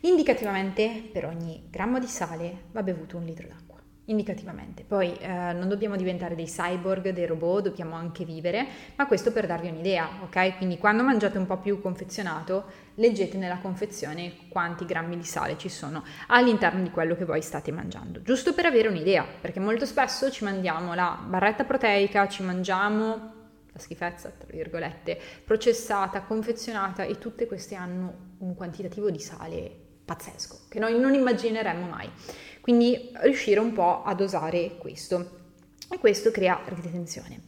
Indicativamente 0.05 1.09
per 1.13 1.27
ogni 1.27 1.69
grammo 1.71 2.01
di 2.01 2.09
sale 2.09 2.65
va 2.73 2.83
bevuto 2.83 3.19
un 3.19 3.25
litro 3.25 3.47
d'acqua. 3.47 3.79
Indicativamente. 4.07 4.83
Poi 4.83 5.17
eh, 5.17 5.29
non 5.53 5.69
dobbiamo 5.69 5.95
diventare 5.95 6.35
dei 6.35 6.47
cyborg, 6.47 7.11
dei 7.11 7.25
robot, 7.25 7.63
dobbiamo 7.63 7.95
anche 7.95 8.25
vivere, 8.25 8.67
ma 8.97 9.07
questo 9.07 9.31
per 9.31 9.47
darvi 9.47 9.69
un'idea, 9.69 10.09
ok? 10.25 10.57
Quindi 10.57 10.77
quando 10.79 11.05
mangiate 11.05 11.39
un 11.39 11.47
po' 11.47 11.59
più 11.59 11.81
confezionato, 11.81 12.65
leggete 12.97 13.39
nella 13.39 13.59
confezione 13.59 14.49
quanti 14.49 14.85
grammi 14.87 15.17
di 15.17 15.23
sale 15.23 15.57
ci 15.57 15.69
sono 15.69 16.03
all'interno 16.27 16.83
di 16.83 16.91
quello 16.91 17.15
che 17.15 17.25
voi 17.25 17.41
state 17.41 17.71
mangiando, 17.71 18.23
giusto 18.23 18.55
per 18.55 18.67
avere 18.67 18.89
un'idea, 18.89 19.25
perché 19.41 19.61
molto 19.61 19.87
spesso 19.87 20.33
ci 20.33 20.43
mandiamo 20.43 20.95
la 20.95 21.17
barretta 21.25 21.63
proteica, 21.63 22.27
ci 22.27 22.43
mangiamo 22.43 23.33
la 23.73 23.79
schifezza, 23.79 24.31
tra 24.31 24.49
virgolette, 24.51 25.17
processata, 25.45 26.23
confezionata 26.23 27.05
e 27.05 27.19
tutte 27.19 27.47
queste 27.47 27.77
hanno 27.77 28.31
un 28.39 28.57
quantitativo 28.57 29.09
di 29.09 29.21
sale 29.21 29.91
pazzesco, 30.05 30.61
che 30.69 30.79
noi 30.79 30.99
non 30.99 31.15
immagineremmo 31.15 31.87
mai. 31.87 32.11
Quindi 32.61 33.11
riuscire 33.23 33.61
un 33.61 33.73
po' 33.73 34.03
a 34.05 34.15
dosare 34.15 34.77
questo 34.79 35.41
e 35.91 35.99
questo 35.99 36.31
crea 36.31 36.61
ritenzione. 36.65 37.41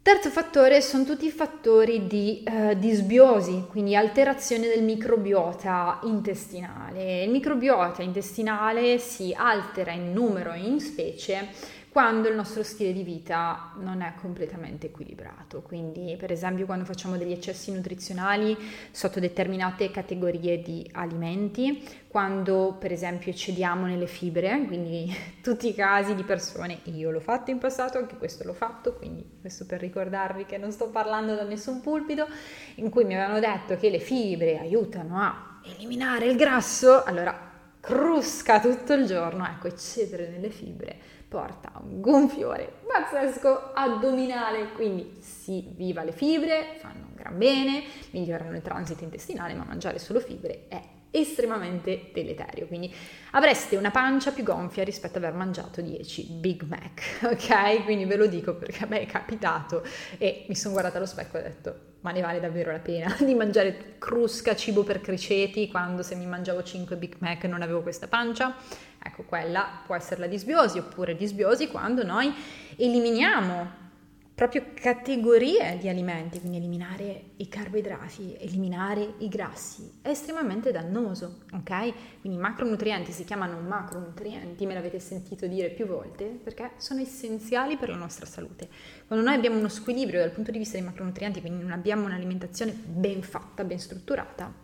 Terzo 0.00 0.30
fattore 0.30 0.80
sono 0.80 1.04
tutti 1.04 1.26
i 1.26 1.30
fattori 1.30 2.06
di 2.06 2.42
eh, 2.42 2.78
disbiosi, 2.78 3.66
quindi 3.68 3.94
alterazione 3.94 4.66
del 4.66 4.82
microbiota 4.82 5.98
intestinale. 6.04 7.24
Il 7.24 7.30
microbiota 7.30 8.00
intestinale 8.00 8.98
si 8.98 9.34
altera 9.36 9.92
in 9.92 10.12
numero 10.12 10.52
e 10.52 10.60
in 10.60 10.80
specie 10.80 11.48
quando 11.98 12.28
il 12.28 12.36
nostro 12.36 12.62
stile 12.62 12.92
di 12.92 13.02
vita 13.02 13.72
non 13.78 14.02
è 14.02 14.12
completamente 14.20 14.86
equilibrato. 14.86 15.62
Quindi, 15.62 16.14
per 16.16 16.30
esempio, 16.30 16.64
quando 16.64 16.84
facciamo 16.84 17.16
degli 17.16 17.32
eccessi 17.32 17.72
nutrizionali 17.72 18.56
sotto 18.92 19.18
determinate 19.18 19.90
categorie 19.90 20.62
di 20.62 20.88
alimenti, 20.92 21.82
quando 22.06 22.76
per 22.78 22.92
esempio 22.92 23.32
eccediamo 23.32 23.86
nelle 23.86 24.06
fibre, 24.06 24.62
quindi 24.68 25.12
tutti 25.42 25.66
i 25.66 25.74
casi 25.74 26.14
di 26.14 26.22
persone, 26.22 26.78
io 26.84 27.10
l'ho 27.10 27.18
fatto 27.18 27.50
in 27.50 27.58
passato, 27.58 27.98
anche 27.98 28.16
questo 28.16 28.44
l'ho 28.44 28.54
fatto, 28.54 28.94
quindi 28.94 29.28
questo 29.40 29.66
per 29.66 29.80
ricordarvi 29.80 30.46
che 30.46 30.56
non 30.56 30.70
sto 30.70 30.90
parlando 30.90 31.34
da 31.34 31.42
nessun 31.42 31.80
pulpito, 31.80 32.28
in 32.76 32.90
cui 32.90 33.02
mi 33.02 33.16
avevano 33.16 33.40
detto 33.40 33.76
che 33.76 33.90
le 33.90 33.98
fibre 33.98 34.60
aiutano 34.60 35.18
a 35.18 35.60
eliminare 35.64 36.26
il 36.26 36.36
grasso, 36.36 37.02
allora 37.02 37.46
crusca 37.80 38.60
tutto 38.60 38.92
il 38.92 39.04
giorno, 39.04 39.44
ecco, 39.44 39.66
eccedere 39.66 40.28
nelle 40.28 40.50
fibre 40.50 41.16
porta 41.28 41.72
un 41.84 42.00
gonfiore 42.00 42.78
pazzesco 42.86 43.72
addominale, 43.74 44.72
quindi 44.72 45.16
si 45.20 45.68
viva 45.74 46.02
le 46.02 46.12
fibre, 46.12 46.76
fanno 46.78 47.06
un 47.08 47.14
gran 47.14 47.36
bene, 47.36 47.84
migliorano 48.10 48.56
il 48.56 48.62
transito 48.62 49.04
intestinale, 49.04 49.54
ma 49.54 49.64
mangiare 49.64 49.98
solo 49.98 50.20
fibre 50.20 50.66
è 50.68 50.82
estremamente 51.10 52.10
deleterio, 52.12 52.66
quindi 52.66 52.92
avreste 53.32 53.76
una 53.76 53.90
pancia 53.90 54.32
più 54.32 54.42
gonfia 54.42 54.84
rispetto 54.84 55.18
ad 55.18 55.24
aver 55.24 55.36
mangiato 55.36 55.80
10 55.80 56.32
Big 56.32 56.62
Mac, 56.62 57.20
ok? 57.24 57.84
Quindi 57.84 58.04
ve 58.04 58.16
lo 58.16 58.26
dico 58.26 58.54
perché 58.54 58.84
a 58.84 58.86
me 58.86 59.00
è 59.00 59.06
capitato 59.06 59.84
e 60.18 60.44
mi 60.48 60.54
sono 60.54 60.72
guardata 60.72 60.98
allo 60.98 61.06
specchio 61.06 61.38
e 61.38 61.42
ho 61.42 61.44
detto 61.44 61.87
ma 62.00 62.12
ne 62.12 62.20
vale 62.20 62.40
davvero 62.40 62.70
la 62.70 62.78
pena 62.78 63.14
di 63.20 63.34
mangiare 63.34 63.96
crusca 63.98 64.54
cibo 64.54 64.84
per 64.84 65.00
criceti 65.00 65.68
quando 65.68 66.02
se 66.02 66.14
mi 66.14 66.26
mangiavo 66.26 66.62
5 66.62 66.96
Big 66.96 67.16
Mac 67.18 67.44
non 67.44 67.62
avevo 67.62 67.82
questa 67.82 68.06
pancia? 68.06 68.54
Ecco, 69.02 69.22
quella 69.22 69.82
può 69.86 69.94
essere 69.94 70.20
la 70.20 70.26
disbiosi 70.26 70.78
oppure 70.78 71.16
disbiosi 71.16 71.68
quando 71.68 72.04
noi 72.04 72.32
eliminiamo 72.76 73.86
proprio 74.38 74.66
categorie 74.72 75.78
di 75.80 75.88
alimenti, 75.88 76.38
quindi 76.38 76.58
eliminare 76.58 77.30
i 77.38 77.48
carboidrati, 77.48 78.36
eliminare 78.38 79.14
i 79.18 79.28
grassi, 79.28 79.98
è 80.00 80.10
estremamente 80.10 80.70
dannoso, 80.70 81.40
ok? 81.54 82.20
Quindi 82.20 82.38
i 82.38 82.40
macronutrienti 82.40 83.10
si 83.10 83.24
chiamano 83.24 83.58
macronutrienti, 83.58 84.64
me 84.64 84.74
l'avete 84.74 85.00
sentito 85.00 85.48
dire 85.48 85.70
più 85.70 85.86
volte, 85.86 86.26
perché 86.26 86.70
sono 86.76 87.00
essenziali 87.00 87.76
per 87.76 87.88
la 87.88 87.96
nostra 87.96 88.26
salute. 88.26 88.68
Quando 89.08 89.24
noi 89.24 89.34
abbiamo 89.34 89.58
uno 89.58 89.68
squilibrio 89.68 90.20
dal 90.20 90.30
punto 90.30 90.52
di 90.52 90.58
vista 90.58 90.76
dei 90.76 90.86
macronutrienti, 90.86 91.40
quindi 91.40 91.60
non 91.60 91.72
abbiamo 91.72 92.04
un'alimentazione 92.04 92.70
ben 92.70 93.22
fatta, 93.22 93.64
ben 93.64 93.80
strutturata, 93.80 94.54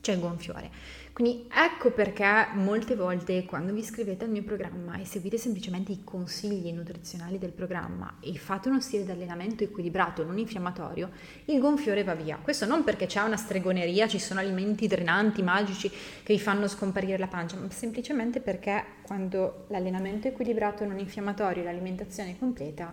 c'è 0.00 0.12
il 0.12 0.18
gonfiore. 0.18 0.70
Quindi 1.14 1.48
ecco 1.48 1.92
perché 1.92 2.48
molte 2.54 2.96
volte 2.96 3.44
quando 3.44 3.72
vi 3.72 3.78
iscrivete 3.78 4.24
al 4.24 4.30
mio 4.30 4.42
programma 4.42 4.98
e 4.98 5.04
seguite 5.04 5.38
semplicemente 5.38 5.92
i 5.92 6.02
consigli 6.02 6.72
nutrizionali 6.72 7.38
del 7.38 7.52
programma 7.52 8.16
e 8.18 8.36
fate 8.36 8.68
uno 8.68 8.80
stile 8.80 9.04
di 9.04 9.12
allenamento 9.12 9.62
equilibrato, 9.62 10.24
non 10.24 10.38
infiammatorio, 10.38 11.10
il 11.44 11.60
gonfiore 11.60 12.02
va 12.02 12.16
via. 12.16 12.40
Questo 12.42 12.66
non 12.66 12.82
perché 12.82 13.06
c'è 13.06 13.22
una 13.22 13.36
stregoneria, 13.36 14.08
ci 14.08 14.18
sono 14.18 14.40
alimenti 14.40 14.88
drenanti, 14.88 15.40
magici 15.44 15.88
che 15.88 16.32
vi 16.32 16.40
fanno 16.40 16.66
scomparire 16.66 17.16
la 17.16 17.28
pancia, 17.28 17.54
ma 17.58 17.70
semplicemente 17.70 18.40
perché 18.40 18.84
quando 19.02 19.66
l'allenamento 19.68 20.26
equilibrato 20.26 20.84
non 20.84 20.98
infiammatorio 20.98 21.62
e 21.62 21.66
l'alimentazione 21.66 22.36
completa, 22.36 22.92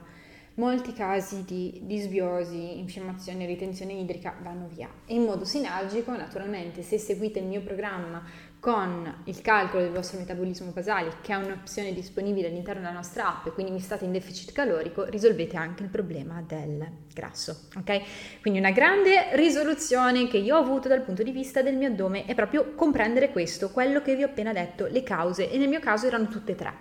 molti 0.55 0.93
casi 0.93 1.43
di 1.45 1.81
disbiosi, 1.83 2.79
infiammazione 2.79 3.45
ritenzione 3.45 3.93
idrica 3.93 4.35
vanno 4.41 4.67
via. 4.67 4.89
E 5.05 5.15
in 5.15 5.23
modo 5.23 5.45
sinergico, 5.45 6.11
naturalmente, 6.11 6.81
se 6.81 6.97
seguite 6.97 7.39
il 7.39 7.45
mio 7.45 7.61
programma 7.61 8.23
con 8.59 9.23
il 9.23 9.41
calcolo 9.41 9.81
del 9.81 9.91
vostro 9.91 10.19
metabolismo 10.19 10.69
basale, 10.69 11.15
che 11.21 11.33
è 11.33 11.35
un'opzione 11.35 11.93
disponibile 11.93 12.47
all'interno 12.47 12.81
della 12.81 12.93
nostra 12.93 13.27
app, 13.27 13.47
e 13.47 13.53
quindi 13.53 13.71
mi 13.71 13.79
state 13.79 14.05
in 14.05 14.11
deficit 14.11 14.51
calorico, 14.51 15.05
risolvete 15.05 15.57
anche 15.57 15.81
il 15.81 15.89
problema 15.89 16.43
del 16.45 16.87
grasso. 17.11 17.69
Ok? 17.75 18.01
Quindi 18.39 18.59
una 18.59 18.69
grande 18.69 19.35
risoluzione 19.35 20.27
che 20.27 20.37
io 20.37 20.57
ho 20.57 20.59
avuto 20.59 20.87
dal 20.87 21.01
punto 21.01 21.23
di 21.23 21.31
vista 21.31 21.63
del 21.63 21.75
mio 21.75 21.87
addome 21.87 22.25
è 22.25 22.35
proprio 22.35 22.75
comprendere 22.75 23.31
questo, 23.31 23.71
quello 23.71 24.03
che 24.03 24.15
vi 24.15 24.21
ho 24.21 24.27
appena 24.27 24.53
detto, 24.53 24.85
le 24.85 25.01
cause, 25.01 25.49
e 25.49 25.57
nel 25.57 25.67
mio 25.67 25.79
caso 25.79 26.05
erano 26.05 26.27
tutte 26.27 26.51
e 26.51 26.55
tre. 26.55 26.73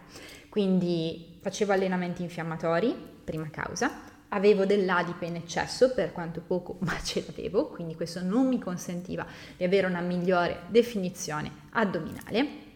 Quindi 0.51 1.39
facevo 1.41 1.73
allenamenti 1.73 2.21
infiammatori, 2.23 3.10
prima 3.23 3.49
causa, 3.51 3.91
avevo 4.29 4.65
dell'adipe 4.65 5.27
in 5.27 5.37
eccesso, 5.37 5.93
per 5.93 6.13
quanto 6.13 6.41
poco, 6.41 6.77
ma 6.85 6.97
ce 7.03 7.25
l'avevo, 7.27 7.69
quindi 7.69 7.95
questo 7.95 8.23
non 8.23 8.49
mi 8.49 8.59
consentiva 8.59 9.27
di 9.57 9.65
avere 9.65 9.87
una 9.87 10.01
migliore 10.01 10.63
definizione 10.69 11.51
addominale. 11.71 12.69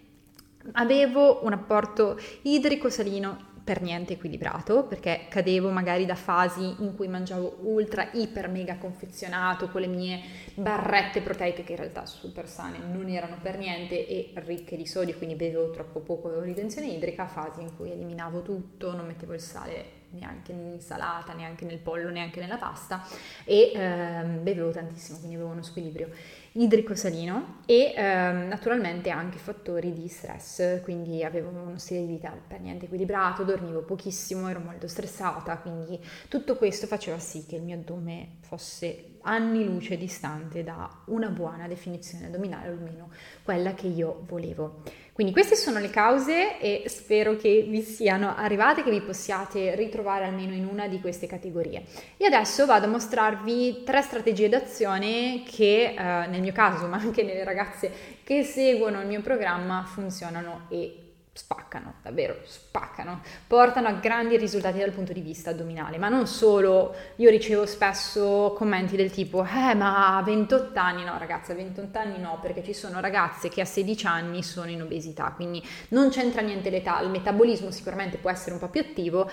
Avevo 0.73 1.45
un 1.45 1.53
apporto 1.53 2.19
idrico-salino 2.43 3.53
per 3.65 3.81
niente 3.81 4.13
equilibrato 4.13 4.85
perché 4.85 5.25
cadevo 5.31 5.71
magari 5.71 6.05
da 6.05 6.15
fasi 6.15 6.77
in 6.81 6.95
cui 6.95 7.09
mangiavo 7.09 7.61
ultra 7.63 8.11
iper 8.13 8.51
mega 8.51 8.77
confezionato 8.77 9.71
con 9.71 9.81
le 9.81 9.87
mie 9.87 10.21
barrette 10.55 11.23
proteiche 11.23 11.65
che 11.65 11.73
in 11.73 11.79
realtà 11.79 12.05
super 12.05 12.47
sane 12.47 12.79
non 12.79 13.09
erano 13.09 13.39
per 13.41 13.57
niente 13.57 14.07
e 14.07 14.33
ricche 14.35 14.77
di 14.77 14.87
sodio 14.87 15.17
quindi 15.17 15.35
bevevo 15.35 15.71
troppo 15.71 16.01
poco 16.01 16.41
ritenzione 16.41 16.89
idrica 16.89 17.27
fasi 17.27 17.63
in 17.63 17.75
cui 17.75 17.91
eliminavo 17.91 18.43
tutto 18.43 18.95
non 18.95 19.07
mettevo 19.07 19.33
il 19.33 19.41
sale 19.41 20.03
neanche 20.14 20.52
nell'insalata 20.52 21.33
neanche 21.33 21.64
nel 21.64 21.78
pollo 21.78 22.11
neanche 22.11 22.40
nella 22.40 22.56
pasta 22.56 23.04
e 23.44 23.73
ehm, 23.75 24.42
bevevo 24.42 24.71
tantissimo 24.71 25.18
quindi 25.18 25.37
avevo 25.37 25.50
uno 25.50 25.62
squilibrio 25.62 26.09
idrico-salino 26.56 27.62
e 27.66 27.94
ehm, 27.97 28.47
naturalmente 28.47 29.11
anche 29.11 29.38
fattori 29.38 29.92
di 29.92 30.06
stress, 30.06 30.83
quindi 30.83 31.25
avevo 31.25 31.49
uno 31.49 31.78
stile 31.78 32.00
di 32.00 32.06
vita 32.06 32.30
per 32.47 32.61
niente 32.61 32.85
equilibrato, 32.85 33.42
dormivo 33.42 33.83
pochissimo, 33.83 34.49
ero 34.49 34.61
molto 34.61 34.87
stressata, 34.87 35.56
quindi 35.59 35.99
tutto 36.28 36.56
questo 36.56 36.87
faceva 36.87 37.18
sì 37.18 37.44
che 37.47 37.56
il 37.56 37.62
mio 37.62 37.75
addome 37.75 38.37
fosse 38.42 39.13
anni 39.25 39.64
luce 39.64 39.97
distante 39.97 40.62
da 40.62 40.88
una 41.07 41.28
buona 41.28 41.66
definizione 41.66 42.26
addominale, 42.26 42.69
almeno 42.69 43.11
quella 43.43 43.75
che 43.75 43.87
io 43.87 44.25
volevo. 44.26 44.83
Quindi 45.12 45.33
queste 45.33 45.54
sono 45.54 45.78
le 45.78 45.90
cause 45.90 46.59
e 46.59 46.85
spero 46.88 47.37
che 47.37 47.66
vi 47.69 47.83
siano 47.83 48.35
arrivate, 48.35 48.83
che 48.83 48.90
vi 48.90 49.00
possiate 49.00 49.75
ritrovare 49.76 50.25
almeno 50.25 50.54
in 50.54 50.66
una 50.66 50.88
di 50.88 51.00
queste 51.00 51.26
categorie. 51.26 51.85
E 52.16 52.26
adesso 52.26 52.66
vado 52.66 52.87
a 52.87 52.88
mostrarvi 52.88 53.85
tre 53.85 54.02
strategie 54.02 54.49
d'azione 54.49 55.45
che 55.45 55.95
eh, 55.97 56.26
nel 56.26 56.40
mio 56.40 56.52
caso, 56.52 56.88
ma 56.88 56.97
anche 56.97 57.23
nelle 57.23 57.45
ragazze 57.45 57.90
che 58.25 58.43
seguono 58.43 59.00
il 59.00 59.07
mio 59.07 59.21
programma, 59.21 59.85
funzionano 59.85 60.66
e 60.69 61.03
spaccano, 61.37 61.95
davvero 62.00 62.37
spaccano, 62.45 63.21
portano 63.49 63.88
a 63.88 63.93
grandi 63.95 64.37
risultati 64.37 64.79
dal 64.79 64.93
punto 64.93 65.12
di 65.12 65.21
vista 65.21 65.50
addominale, 65.50 65.99
ma 65.99 66.09
non 66.09 66.29
solo, 66.29 66.95
io 67.17 67.29
ricevo 67.29 67.67
spesso 67.67 68.55
commenti 68.57 68.95
del 68.95 69.11
tipo, 69.11 69.45
eh 69.45 69.75
ma 69.75 70.17
a 70.17 70.23
28 70.23 70.79
anni, 70.79 71.05
no 71.05 71.19
ragazza, 71.19 71.53
a 71.53 71.57
28 71.57 71.99
anni 71.99 72.21
no, 72.21 72.38
perché 72.41 72.62
ci 72.62 72.73
sono 72.73 73.00
ragazze 73.00 73.49
che 73.49 73.61
a 73.61 73.64
16 73.64 74.07
anni 74.07 74.45
sono 74.45 74.71
in 74.71 74.81
obesità, 74.81 75.33
quindi 75.35 75.62
non 75.88 76.09
c'entra 76.11 76.41
niente 76.41 76.71
l'età, 76.71 77.00
il 77.00 77.11
metabolismo 77.11 77.73
sicuramente 77.73 78.17
può 78.17 78.31
essere 78.31 78.53
un 78.53 78.61
po' 78.61 78.69
più 78.69 78.81
attivo, 78.81 79.29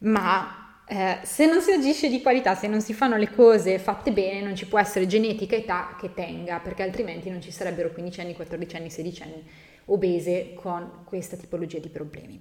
ma 0.00 0.82
eh, 0.86 1.20
se 1.22 1.46
non 1.46 1.62
si 1.62 1.72
agisce 1.72 2.10
di 2.10 2.20
qualità, 2.20 2.54
se 2.54 2.66
non 2.66 2.82
si 2.82 2.92
fanno 2.92 3.16
le 3.16 3.30
cose 3.30 3.78
fatte 3.78 4.12
bene, 4.12 4.42
non 4.42 4.54
ci 4.54 4.66
può 4.66 4.78
essere 4.78 5.06
genetica 5.06 5.56
età 5.56 5.96
che 5.98 6.12
tenga, 6.12 6.58
perché 6.58 6.82
altrimenti 6.82 7.30
non 7.30 7.40
ci 7.40 7.50
sarebbero 7.50 7.90
15 7.90 8.20
anni, 8.20 8.34
14 8.34 8.76
anni, 8.76 8.90
16 8.90 9.22
anni 9.22 9.44
obese 9.88 10.54
con 10.54 11.02
questa 11.04 11.36
tipologia 11.36 11.78
di 11.78 11.88
problemi. 11.88 12.40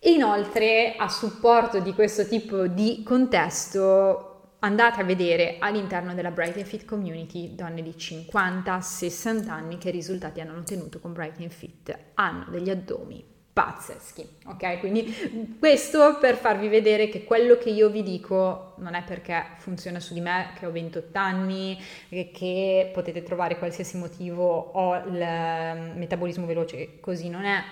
Inoltre, 0.00 0.96
a 0.96 1.08
supporto 1.08 1.80
di 1.80 1.94
questo 1.94 2.26
tipo 2.26 2.66
di 2.66 3.02
contesto, 3.04 4.56
andate 4.58 5.00
a 5.00 5.04
vedere 5.04 5.56
all'interno 5.58 6.14
della 6.14 6.30
Bright 6.30 6.56
and 6.56 6.66
Fit 6.66 6.84
Community 6.84 7.54
donne 7.54 7.82
di 7.82 7.94
50-60 7.96 9.48
anni 9.48 9.78
che 9.78 9.90
risultati 9.90 10.40
hanno 10.40 10.58
ottenuto 10.58 11.00
con 11.00 11.12
Bright 11.12 11.40
and 11.40 11.50
Fit. 11.50 11.98
Hanno 12.14 12.46
degli 12.50 12.70
addomi 12.70 13.33
pazzeschi, 13.54 14.28
ok? 14.46 14.80
Quindi 14.80 15.56
questo 15.60 16.18
per 16.18 16.34
farvi 16.36 16.66
vedere 16.66 17.08
che 17.08 17.22
quello 17.22 17.56
che 17.56 17.70
io 17.70 17.88
vi 17.88 18.02
dico 18.02 18.74
non 18.78 18.94
è 18.94 19.04
perché 19.04 19.44
funziona 19.58 20.00
su 20.00 20.12
di 20.12 20.20
me, 20.20 20.50
che 20.58 20.66
ho 20.66 20.72
28 20.72 21.16
anni, 21.16 21.80
che 22.08 22.90
potete 22.92 23.22
trovare 23.22 23.56
qualsiasi 23.56 23.96
motivo, 23.96 24.44
ho 24.44 24.96
il 24.96 25.94
metabolismo 25.94 26.46
veloce, 26.46 26.98
così 26.98 27.28
non 27.28 27.44
è, 27.44 27.62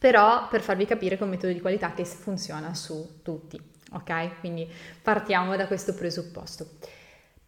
però 0.00 0.48
per 0.48 0.62
farvi 0.62 0.84
capire 0.84 1.14
che 1.14 1.20
è 1.20 1.24
un 1.24 1.30
metodo 1.30 1.52
di 1.52 1.60
qualità 1.60 1.92
che 1.94 2.04
funziona 2.04 2.74
su 2.74 3.20
tutti, 3.22 3.58
ok? 3.92 4.40
Quindi 4.40 4.68
partiamo 5.00 5.54
da 5.54 5.68
questo 5.68 5.94
presupposto. 5.94 6.70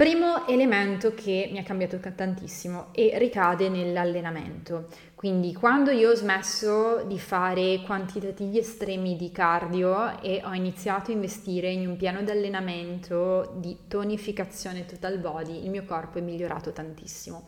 Primo 0.01 0.47
elemento 0.47 1.13
che 1.13 1.51
mi 1.53 1.59
ha 1.59 1.63
cambiato 1.63 1.99
tantissimo 1.99 2.87
e 2.93 3.19
ricade 3.19 3.69
nell'allenamento. 3.69 4.87
Quindi 5.15 5.53
quando 5.53 5.91
io 5.91 6.13
ho 6.13 6.15
smesso 6.15 7.05
di 7.07 7.19
fare 7.19 7.83
quantitativi 7.85 8.57
estremi 8.57 9.15
di 9.17 9.31
cardio 9.31 10.19
e 10.23 10.41
ho 10.43 10.55
iniziato 10.55 11.11
a 11.11 11.15
investire 11.15 11.69
in 11.69 11.87
un 11.87 11.99
piano 11.99 12.23
di 12.23 12.31
allenamento 12.31 13.53
di 13.59 13.77
tonificazione 13.89 14.87
total 14.87 15.19
body, 15.19 15.65
il 15.65 15.69
mio 15.69 15.85
corpo 15.85 16.17
è 16.17 16.23
migliorato 16.23 16.73
tantissimo. 16.73 17.45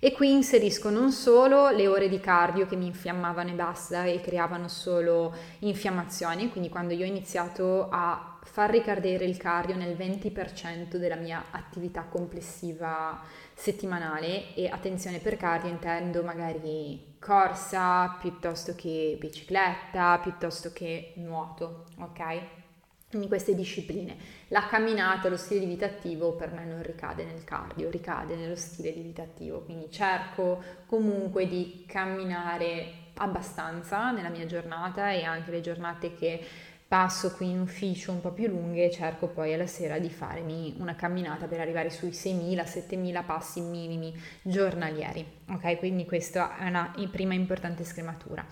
E 0.00 0.12
qui 0.12 0.30
inserisco 0.30 0.90
non 0.90 1.10
solo 1.10 1.70
le 1.70 1.88
ore 1.88 2.08
di 2.08 2.20
cardio 2.20 2.66
che 2.66 2.76
mi 2.76 2.86
infiammavano 2.86 3.50
e 3.50 3.54
basta 3.54 4.04
e 4.04 4.20
creavano 4.20 4.68
solo 4.68 5.34
infiammazioni, 5.60 6.50
quindi 6.50 6.68
quando 6.68 6.94
io 6.94 7.04
ho 7.04 7.08
iniziato 7.08 7.88
a 7.90 8.38
far 8.44 8.70
ricadere 8.70 9.24
il 9.24 9.36
cardio 9.36 9.74
nel 9.74 9.96
20% 9.96 10.96
della 10.96 11.16
mia 11.16 11.46
attività 11.50 12.04
complessiva 12.04 13.20
settimanale 13.54 14.54
e 14.54 14.68
attenzione 14.68 15.18
per 15.18 15.36
cardio 15.36 15.68
intendo 15.68 16.22
magari 16.22 17.16
corsa 17.18 18.16
piuttosto 18.20 18.74
che 18.76 19.16
bicicletta, 19.18 20.20
piuttosto 20.22 20.70
che 20.72 21.14
nuoto, 21.16 21.86
ok? 21.98 22.66
Quindi 23.08 23.28
queste 23.28 23.54
discipline. 23.54 24.16
La 24.48 24.66
camminata, 24.66 25.30
lo 25.30 25.38
stile 25.38 25.60
di 25.60 25.66
vita 25.66 25.86
attivo 25.86 26.32
per 26.32 26.52
me 26.52 26.66
non 26.66 26.82
ricade 26.82 27.24
nel 27.24 27.42
cardio, 27.42 27.88
ricade 27.88 28.36
nello 28.36 28.54
stile 28.54 28.92
di 28.92 29.00
vita 29.00 29.22
attivo, 29.22 29.60
quindi 29.60 29.90
cerco 29.90 30.62
comunque 30.84 31.46
di 31.48 31.84
camminare 31.86 33.06
abbastanza 33.14 34.10
nella 34.10 34.28
mia 34.28 34.44
giornata 34.44 35.10
e 35.10 35.24
anche 35.24 35.50
le 35.50 35.62
giornate 35.62 36.14
che 36.14 36.44
passo 36.86 37.32
qui 37.32 37.50
in 37.50 37.60
ufficio 37.60 38.12
un 38.12 38.20
po' 38.20 38.32
più 38.32 38.48
lunghe, 38.48 38.90
cerco 38.90 39.28
poi 39.28 39.54
alla 39.54 39.66
sera 39.66 39.98
di 39.98 40.10
farmi 40.10 40.74
una 40.78 40.94
camminata 40.94 41.46
per 41.46 41.60
arrivare 41.60 41.90
sui 41.90 42.10
6.000-7.000 42.10 43.24
passi 43.24 43.60
minimi 43.60 44.14
giornalieri. 44.42 45.26
Ok, 45.50 45.78
quindi 45.78 46.04
questa 46.04 46.58
è 46.58 46.66
una 46.66 46.94
prima 47.10 47.32
importante 47.32 47.84
scrematura. 47.84 48.46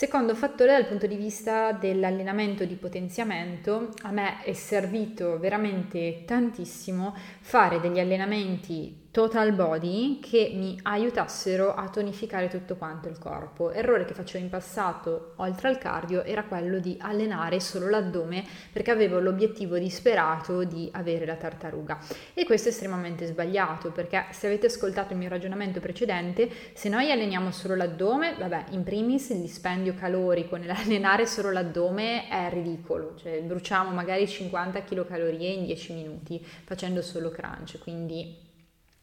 Secondo 0.00 0.34
fattore 0.34 0.72
dal 0.72 0.86
punto 0.86 1.06
di 1.06 1.14
vista 1.14 1.72
dell'allenamento 1.72 2.64
di 2.64 2.76
potenziamento, 2.76 3.90
a 4.00 4.10
me 4.10 4.42
è 4.42 4.54
servito 4.54 5.38
veramente 5.38 6.22
tantissimo 6.24 7.14
fare 7.40 7.80
degli 7.80 7.98
allenamenti 7.98 8.99
total 9.12 9.52
body 9.52 10.20
che 10.20 10.52
mi 10.54 10.78
aiutassero 10.82 11.74
a 11.74 11.88
tonificare 11.88 12.46
tutto 12.48 12.76
quanto 12.76 13.08
il 13.08 13.18
corpo. 13.18 13.72
Errore 13.72 14.04
che 14.04 14.14
facevo 14.14 14.44
in 14.44 14.48
passato, 14.48 15.32
oltre 15.36 15.68
al 15.68 15.78
cardio, 15.78 16.22
era 16.22 16.44
quello 16.44 16.78
di 16.78 16.96
allenare 17.00 17.58
solo 17.58 17.88
l'addome 17.88 18.44
perché 18.72 18.92
avevo 18.92 19.18
l'obiettivo 19.18 19.78
disperato 19.78 20.62
di 20.62 20.88
avere 20.92 21.26
la 21.26 21.34
tartaruga. 21.34 21.98
E 22.34 22.44
questo 22.44 22.68
è 22.68 22.70
estremamente 22.70 23.26
sbagliato 23.26 23.90
perché 23.90 24.26
se 24.30 24.46
avete 24.46 24.66
ascoltato 24.66 25.12
il 25.12 25.18
mio 25.18 25.28
ragionamento 25.28 25.80
precedente, 25.80 26.48
se 26.72 26.88
noi 26.88 27.10
alleniamo 27.10 27.50
solo 27.50 27.74
l'addome, 27.74 28.36
vabbè, 28.38 28.66
in 28.70 28.84
primis 28.84 29.30
il 29.30 29.40
dispendio 29.40 29.92
calorico 29.94 30.54
nell'allenare 30.54 31.26
solo 31.26 31.50
l'addome 31.50 32.28
è 32.28 32.48
ridicolo, 32.48 33.16
cioè 33.16 33.42
bruciamo 33.42 33.90
magari 33.90 34.28
50 34.28 34.84
kcal 34.84 35.40
in 35.40 35.64
10 35.64 35.92
minuti 35.94 36.44
facendo 36.64 37.02
solo 37.02 37.30
crunch, 37.30 37.78
quindi 37.80 38.48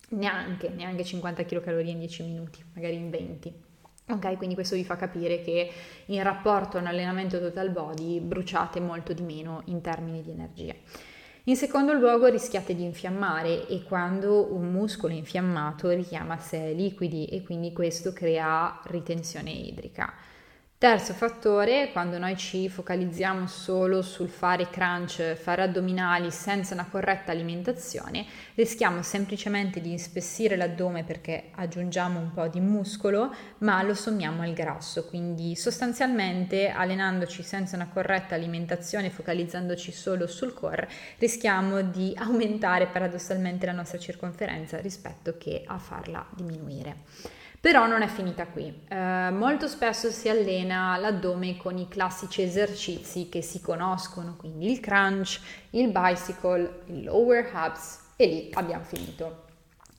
neanche, 0.09 0.69
neanche 0.69 1.03
50 1.03 1.43
kcal 1.43 1.87
in 1.87 1.99
10 1.99 2.23
minuti, 2.23 2.63
magari 2.73 2.95
in 2.95 3.09
20. 3.09 3.65
Ok, 4.09 4.37
quindi 4.37 4.55
questo 4.55 4.75
vi 4.75 4.85
fa 4.85 4.95
capire 4.95 5.41
che 5.41 5.69
in 6.05 6.23
rapporto 6.23 6.77
a 6.77 6.79
un 6.79 6.87
allenamento 6.87 7.39
total 7.39 7.71
body 7.71 8.21
bruciate 8.21 8.79
molto 8.79 9.11
di 9.11 9.21
meno 9.21 9.63
in 9.65 9.81
termini 9.81 10.21
di 10.21 10.31
energia. 10.31 10.73
In 11.43 11.55
secondo 11.55 11.93
luogo 11.93 12.27
rischiate 12.27 12.75
di 12.75 12.83
infiammare 12.83 13.67
e 13.67 13.83
quando 13.83 14.53
un 14.53 14.71
muscolo 14.71 15.13
infiammato 15.13 15.89
richiama 15.89 16.35
a 16.35 16.39
sé 16.39 16.73
liquidi 16.73 17.25
e 17.25 17.41
quindi 17.41 17.73
questo 17.73 18.11
crea 18.11 18.81
ritenzione 18.85 19.51
idrica. 19.51 20.13
Terzo 20.79 21.13
fattore, 21.13 21.89
quando 21.91 22.19
noi 22.19 22.37
ci 22.37 22.69
focalizziamo 22.69 23.47
solo 23.47 24.03
sul 24.03 24.29
fare 24.29 24.69
crunch, 24.69 25.33
fare 25.33 25.63
addominali 25.63 26.29
senza 26.29 26.75
una 26.75 26.85
corretta 26.85 27.31
alimentazione, 27.31 28.27
rischiamo 28.53 29.01
semplicemente 29.01 29.81
di 29.81 29.93
ispessire 29.93 30.55
l'addome 30.55 31.03
perché 31.03 31.49
aggiungiamo 31.55 32.19
un 32.19 32.31
po' 32.31 32.47
di 32.47 32.59
muscolo, 32.59 33.33
ma 33.59 33.81
lo 33.81 33.95
sommiamo 33.95 34.43
al 34.43 34.53
grasso. 34.53 35.07
Quindi 35.07 35.55
sostanzialmente 35.55 36.69
allenandoci 36.69 37.41
senza 37.41 37.75
una 37.75 37.89
corretta 37.91 38.35
alimentazione, 38.35 39.09
focalizzandoci 39.09 39.91
solo 39.91 40.27
sul 40.27 40.53
core, 40.53 40.87
rischiamo 41.17 41.81
di 41.81 42.13
aumentare 42.15 42.85
paradossalmente 42.85 43.65
la 43.65 43.71
nostra 43.71 43.97
circonferenza 43.97 44.77
rispetto 44.77 45.37
che 45.39 45.63
a 45.65 45.79
farla 45.79 46.23
diminuire. 46.35 46.97
Però 47.59 47.87
non 47.87 48.01
è 48.01 48.07
finita 48.07 48.45
qui. 48.45 48.73
Eh, 48.87 49.29
molto 49.31 49.67
spesso 49.67 50.09
si 50.11 50.29
allena 50.29 50.95
l'addome 50.97 51.57
con 51.57 51.77
i 51.77 51.87
classici 51.87 52.41
esercizi 52.41 53.29
che 53.29 53.41
si 53.41 53.59
conoscono, 53.61 54.35
quindi 54.37 54.71
il 54.71 54.79
crunch, 54.79 55.39
il 55.71 55.89
bicycle, 55.91 56.81
il 56.85 57.03
lower 57.03 57.49
abs 57.51 57.99
e 58.15 58.27
lì 58.27 58.49
abbiamo 58.53 58.83
finito. 58.83 59.45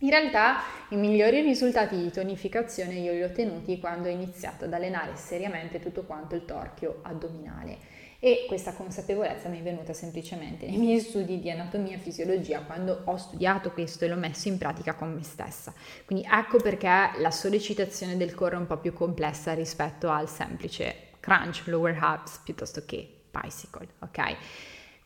In 0.02 0.10
realtà 0.10 0.60
i 0.90 0.96
migliori 0.96 1.40
risultati 1.40 1.96
di 1.96 2.12
tonificazione 2.12 2.94
io 2.94 3.12
li 3.12 3.22
ho 3.22 3.26
ottenuti 3.26 3.80
quando 3.80 4.08
ho 4.08 4.12
iniziato 4.12 4.64
ad 4.64 4.72
allenare 4.72 5.16
seriamente 5.16 5.80
tutto 5.80 6.04
quanto 6.04 6.36
il 6.36 6.44
torchio 6.44 7.00
addominale 7.02 7.78
e 8.20 8.46
questa 8.48 8.72
consapevolezza 8.72 9.48
mi 9.48 9.60
è 9.60 9.62
venuta 9.62 9.92
semplicemente 9.92 10.66
nei 10.66 10.76
miei 10.76 11.00
studi 11.00 11.38
di 11.38 11.50
anatomia 11.50 11.96
e 11.96 11.98
fisiologia 11.98 12.62
quando 12.62 13.02
ho 13.04 13.16
studiato 13.16 13.70
questo 13.70 14.04
e 14.04 14.08
l'ho 14.08 14.16
messo 14.16 14.48
in 14.48 14.58
pratica 14.58 14.94
con 14.94 15.14
me 15.14 15.22
stessa. 15.22 15.72
Quindi 16.04 16.26
ecco 16.28 16.58
perché 16.58 17.10
la 17.18 17.30
sollecitazione 17.30 18.16
del 18.16 18.34
core 18.34 18.56
è 18.56 18.58
un 18.58 18.66
po' 18.66 18.78
più 18.78 18.92
complessa 18.92 19.54
rispetto 19.54 20.10
al 20.10 20.28
semplice 20.28 21.10
crunch, 21.20 21.62
lower 21.66 21.96
abs 22.00 22.40
piuttosto 22.42 22.82
che 22.84 23.08
bicycle, 23.30 23.88
ok? 24.00 24.36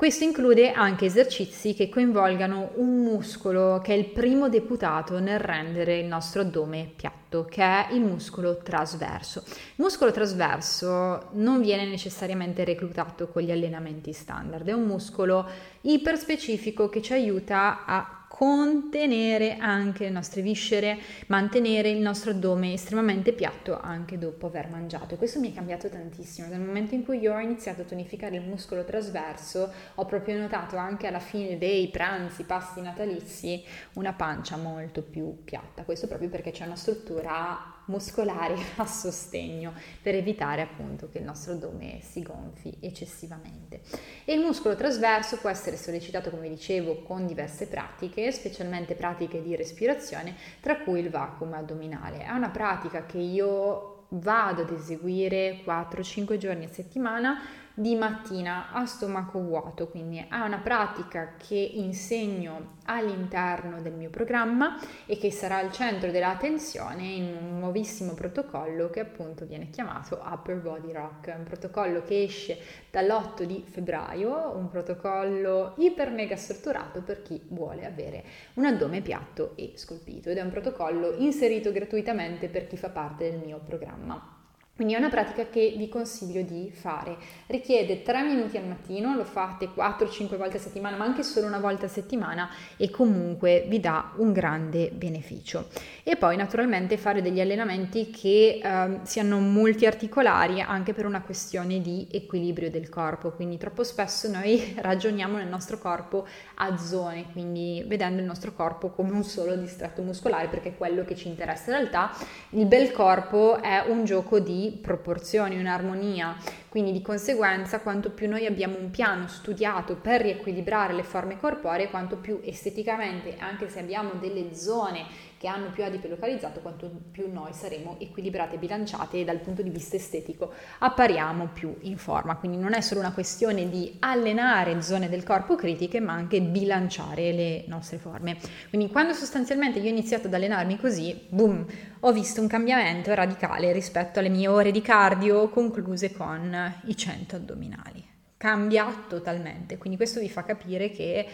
Questo 0.03 0.25
include 0.25 0.73
anche 0.73 1.05
esercizi 1.05 1.75
che 1.75 1.89
coinvolgano 1.89 2.73
un 2.75 3.05
muscolo 3.05 3.81
che 3.81 3.95
è 3.95 3.97
il 3.97 4.07
primo 4.07 4.49
deputato 4.49 5.21
nel 5.21 5.39
rendere 5.39 6.01
il 6.01 6.07
nostro 6.07 6.41
addome 6.41 6.91
piatto, 6.97 7.45
che 7.45 7.63
è 7.63 7.87
il 7.93 8.01
muscolo 8.01 8.57
trasverso. 8.57 9.45
Il 9.47 9.75
muscolo 9.77 10.11
trasverso 10.11 11.29
non 11.35 11.61
viene 11.61 11.87
necessariamente 11.87 12.65
reclutato 12.65 13.29
con 13.29 13.43
gli 13.43 13.53
allenamenti 13.53 14.13
standard, 14.13 14.67
è 14.67 14.73
un 14.73 14.87
muscolo 14.87 15.49
iperspecifico 15.83 16.89
che 16.89 17.01
ci 17.01 17.13
aiuta 17.13 17.85
a 17.87 18.22
contenere 18.43 19.57
anche 19.57 20.03
le 20.03 20.11
nostre 20.11 20.43
viscere, 20.43 20.99
mantenere 21.29 21.91
il 21.91 22.01
nostro 22.01 22.33
addome 22.33 22.73
estremamente 22.73 23.33
piatto 23.33 23.79
anche 23.81 24.19
dopo 24.19 24.49
aver 24.49 24.69
mangiato. 24.69 25.15
E 25.15 25.17
questo 25.17 25.39
mi 25.39 25.53
è 25.53 25.55
cambiato 25.55 25.89
tantissimo. 25.89 26.49
Dal 26.49 26.59
momento 26.59 26.97
in 26.97 27.05
cui 27.05 27.21
io 27.21 27.35
ho 27.35 27.39
iniziato 27.39 27.83
a 27.83 27.85
tonificare 27.85 28.35
il 28.35 28.43
muscolo 28.43 28.83
trasverso, 28.83 29.73
ho 29.95 30.05
proprio 30.07 30.41
notato 30.41 30.77
anche 30.77 31.07
alla 31.07 31.21
fine 31.21 31.57
dei 31.57 31.87
pranzi, 31.87 32.43
pasti 32.43 32.81
natalizi, 32.81 33.63
una 33.93 34.13
pancia 34.13 34.57
molto 34.57 35.03
più 35.03 35.45
piatta. 35.45 35.85
Questo 35.85 36.09
proprio 36.09 36.29
perché 36.29 36.51
c'è 36.51 36.67
una 36.67 36.75
struttura 36.75 37.72
muscolari 37.87 38.55
a 38.77 38.87
sostegno 38.87 39.73
per 40.01 40.15
evitare 40.15 40.63
appunto 40.63 41.09
che 41.09 41.19
il 41.19 41.25
nostro 41.25 41.53
addome 41.53 42.01
si 42.03 42.23
gonfi 42.23 42.77
eccessivamente. 42.81 43.81
E 44.25 44.35
il 44.35 44.41
muscolo 44.41 44.75
trasverso 44.75 45.39
può 45.39 45.51
essere 45.51 45.77
sollecitato, 45.77 46.31
come 46.31 46.49
dicevo, 46.49 47.03
con 47.03 47.27
diverse 47.27 47.67
pratiche, 47.67 48.31
specialmente 48.33 48.95
pratiche 48.95 49.43
di 49.43 49.57
respirazione, 49.57 50.35
tra 50.61 50.79
cui 50.79 51.01
il 51.01 51.11
vacuum 51.11 51.53
addominale. 51.55 52.25
È 52.25 52.31
una 52.31 52.51
pratica 52.51 53.07
che 53.07 53.19
io 53.19 54.07
vado 54.15 54.63
ad 54.63 54.71
eseguire 54.71 55.63
4-5 55.65 56.37
giorni 56.37 56.65
a 56.65 56.69
settimana 56.69 57.41
di 57.75 57.95
mattina 57.95 58.71
a 58.73 58.85
stomaco 58.85 59.41
vuoto, 59.41 59.89
quindi 59.89 60.19
è 60.19 60.37
una 60.37 60.59
pratica 60.59 61.35
che 61.37 61.57
insegno 61.57 62.79
all'interno 62.85 63.81
del 63.81 63.95
mio 63.95 64.11
programma 64.11 64.79
e 65.07 65.17
che 65.17 65.31
sarà 65.31 65.57
al 65.57 65.73
centro 65.73 66.11
dell'attenzione 66.11 67.03
in 67.03 67.37
un 67.41 67.59
nuovissimo 67.61 68.13
protocollo 68.15 68.91
che 68.91 69.01
appunto 69.01 69.47
viene 69.47 69.71
chiamato 69.71 70.21
Upper 70.23 70.57
Body 70.57 70.93
Rock, 70.93 71.35
un 71.37 71.45
protocollo 71.45 72.03
che 72.03 72.23
esce 72.23 72.59
dall'8 72.91 73.45
di 73.45 73.65
febbraio, 73.67 74.53
un 74.55 74.69
protocollo 74.69 75.75
iper 75.79 76.11
mega 76.11 76.37
strutturato 76.37 77.01
per 77.03 77.23
chi 77.23 77.41
vuole 77.49 77.87
avere 77.87 78.25
un 78.55 78.67
addome 78.67 79.01
piatto 79.01 79.53
e 79.57 79.73
scolpito 79.77 80.29
ed 80.29 80.37
è 80.37 80.43
un 80.43 80.51
protocollo 80.51 81.15
inserito 81.17 81.73
gratuitamente 81.73 82.49
per 82.49 82.67
chi 82.67 82.77
fa 82.77 82.91
parte 82.91 83.31
del 83.31 83.41
mio 83.41 83.61
programma. 83.65 84.42
Quindi 84.83 84.99
è 84.99 85.01
una 85.01 85.15
pratica 85.15 85.47
che 85.49 85.75
vi 85.77 85.89
consiglio 85.89 86.43
di 86.43 86.69
fare. 86.75 87.17
Richiede 87.47 88.03
3 88.03 88.25
minuti 88.25 88.57
al 88.57 88.67
mattino, 88.67 89.15
lo 89.15 89.23
fate 89.23 89.69
4-5 89.73 90.37
volte 90.37 90.57
a 90.57 90.61
settimana, 90.61 90.97
ma 90.97 91.05
anche 91.05 91.23
solo 91.23 91.47
una 91.47 91.61
volta 91.61 91.87
a 91.87 91.89
settimana 91.89 92.51
e 92.77 92.91
comunque 92.91 93.65
vi 93.69 93.79
dà 93.79 94.11
un 94.17 94.33
grande 94.33 94.91
beneficio. 94.93 95.69
E 96.03 96.17
poi 96.17 96.37
naturalmente 96.37 96.97
fare 96.97 97.23
degli 97.23 97.41
allenamenti 97.41 98.11
che 98.11 98.59
eh, 98.61 98.99
siano 99.05 99.39
multiarticolari 99.39 100.61
anche 100.61 100.93
per 100.95 101.07
una 101.07 101.23
questione 101.23 101.81
di 101.81 102.09
equilibrio 102.11 102.69
del 102.69 102.89
corpo. 102.89 103.31
Quindi 103.31 103.59
troppo 103.59 103.85
spesso 103.85 104.29
noi 104.29 104.75
ragioniamo 104.83 105.37
nel 105.37 105.47
nostro 105.47 105.79
corpo 105.79 106.27
a 106.57 106.77
zone, 106.77 107.27
quindi 107.31 107.85
vedendo 107.87 108.19
il 108.19 108.27
nostro 108.27 108.53
corpo 108.53 108.89
come 108.89 109.13
un 109.13 109.23
solo 109.23 109.55
distretto 109.55 110.03
muscolare, 110.03 110.49
perché 110.49 110.71
è 110.71 110.77
quello 110.77 111.05
che 111.05 111.15
ci 111.15 111.29
interessa. 111.29 111.71
In 111.71 111.77
realtà 111.77 112.11
il 112.51 112.67
bel 112.67 112.91
corpo 112.91 113.63
è 113.63 113.85
un 113.87 114.05
gioco 114.05 114.41
di 114.41 114.71
proporzioni, 114.73 115.59
un'armonia, 115.59 116.37
quindi 116.69 116.93
di 116.93 117.03
conseguenza 117.03 117.81
quanto 117.81 118.11
più 118.11 118.29
noi 118.29 118.47
abbiamo 118.47 118.79
un 118.79 118.91
piano 118.91 119.29
studiato 119.29 119.97
per 119.97 120.23
riequilibrare 120.23 120.93
le 120.93 121.03
forme 121.03 121.39
corporee, 121.39 121.91
quanto 121.91 122.17
più 122.17 122.41
esteticamente, 122.43 123.37
anche 123.39 123.69
se 123.69 123.81
abbiamo 123.81 124.13
delle 124.21 124.55
zone 124.55 125.05
che 125.43 125.49
hanno 125.49 125.71
più 125.71 125.83
adipe 125.83 126.07
localizzato, 126.07 126.61
quanto 126.61 126.89
più 127.11 127.29
noi 127.33 127.53
saremo 127.53 127.97
equilibrate 127.99 128.55
e 128.55 128.59
bilanciate 128.59 129.19
e 129.19 129.25
dal 129.25 129.41
punto 129.41 129.61
di 129.61 129.71
vista 129.71 129.97
estetico 129.97 130.53
appariamo 130.79 131.49
più 131.53 131.75
in 131.81 131.99
forma. 131.99 132.37
Quindi 132.37 132.59
non 132.59 132.75
è 132.75 132.81
solo 132.81 133.01
una 133.01 133.13
questione 133.13 133.69
di 133.69 133.97
allenare 133.99 134.81
zone 134.83 135.09
del 135.09 135.25
corpo 135.25 135.57
critiche, 135.57 135.99
ma 135.99 136.13
anche 136.13 136.41
bilanciare 136.41 137.33
le 137.33 137.65
nostre 137.67 137.99
forme. 137.99 138.37
Quindi 138.69 138.89
quando 138.89 139.15
sostanzialmente 139.15 139.81
io 139.81 139.87
ho 139.87 139.89
iniziato 139.89 140.29
ad 140.29 140.35
allenarmi 140.35 140.79
così, 140.79 141.27
boom, 141.29 141.67
ho 141.99 142.13
visto 142.13 142.41
un 142.41 142.47
cambiamento 142.47 143.13
radicale 143.13 143.73
rispetto 143.73 144.21
alle 144.21 144.29
mie 144.29 144.47
ore 144.47 144.71
di 144.71 144.81
cardio 144.81 145.49
concluse 145.49 146.13
con 146.13 146.73
i 146.85 146.97
100 146.97 147.35
addominali. 147.35 148.07
Cambia 148.37 148.87
totalmente, 149.09 149.77
quindi 149.77 149.97
questo 149.97 150.21
vi 150.21 150.29
fa 150.29 150.45
capire 150.45 150.91
che 150.91 151.27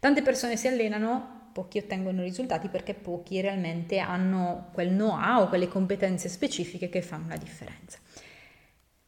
tante 0.00 0.22
persone 0.22 0.56
si 0.56 0.66
allenano 0.66 1.41
pochi 1.52 1.78
ottengono 1.78 2.22
risultati 2.22 2.68
perché 2.68 2.94
pochi 2.94 3.40
realmente 3.40 3.98
hanno 3.98 4.70
quel 4.72 4.88
know-how, 4.88 5.48
quelle 5.48 5.68
competenze 5.68 6.28
specifiche 6.28 6.88
che 6.88 7.02
fanno 7.02 7.28
la 7.28 7.36
differenza. 7.36 7.98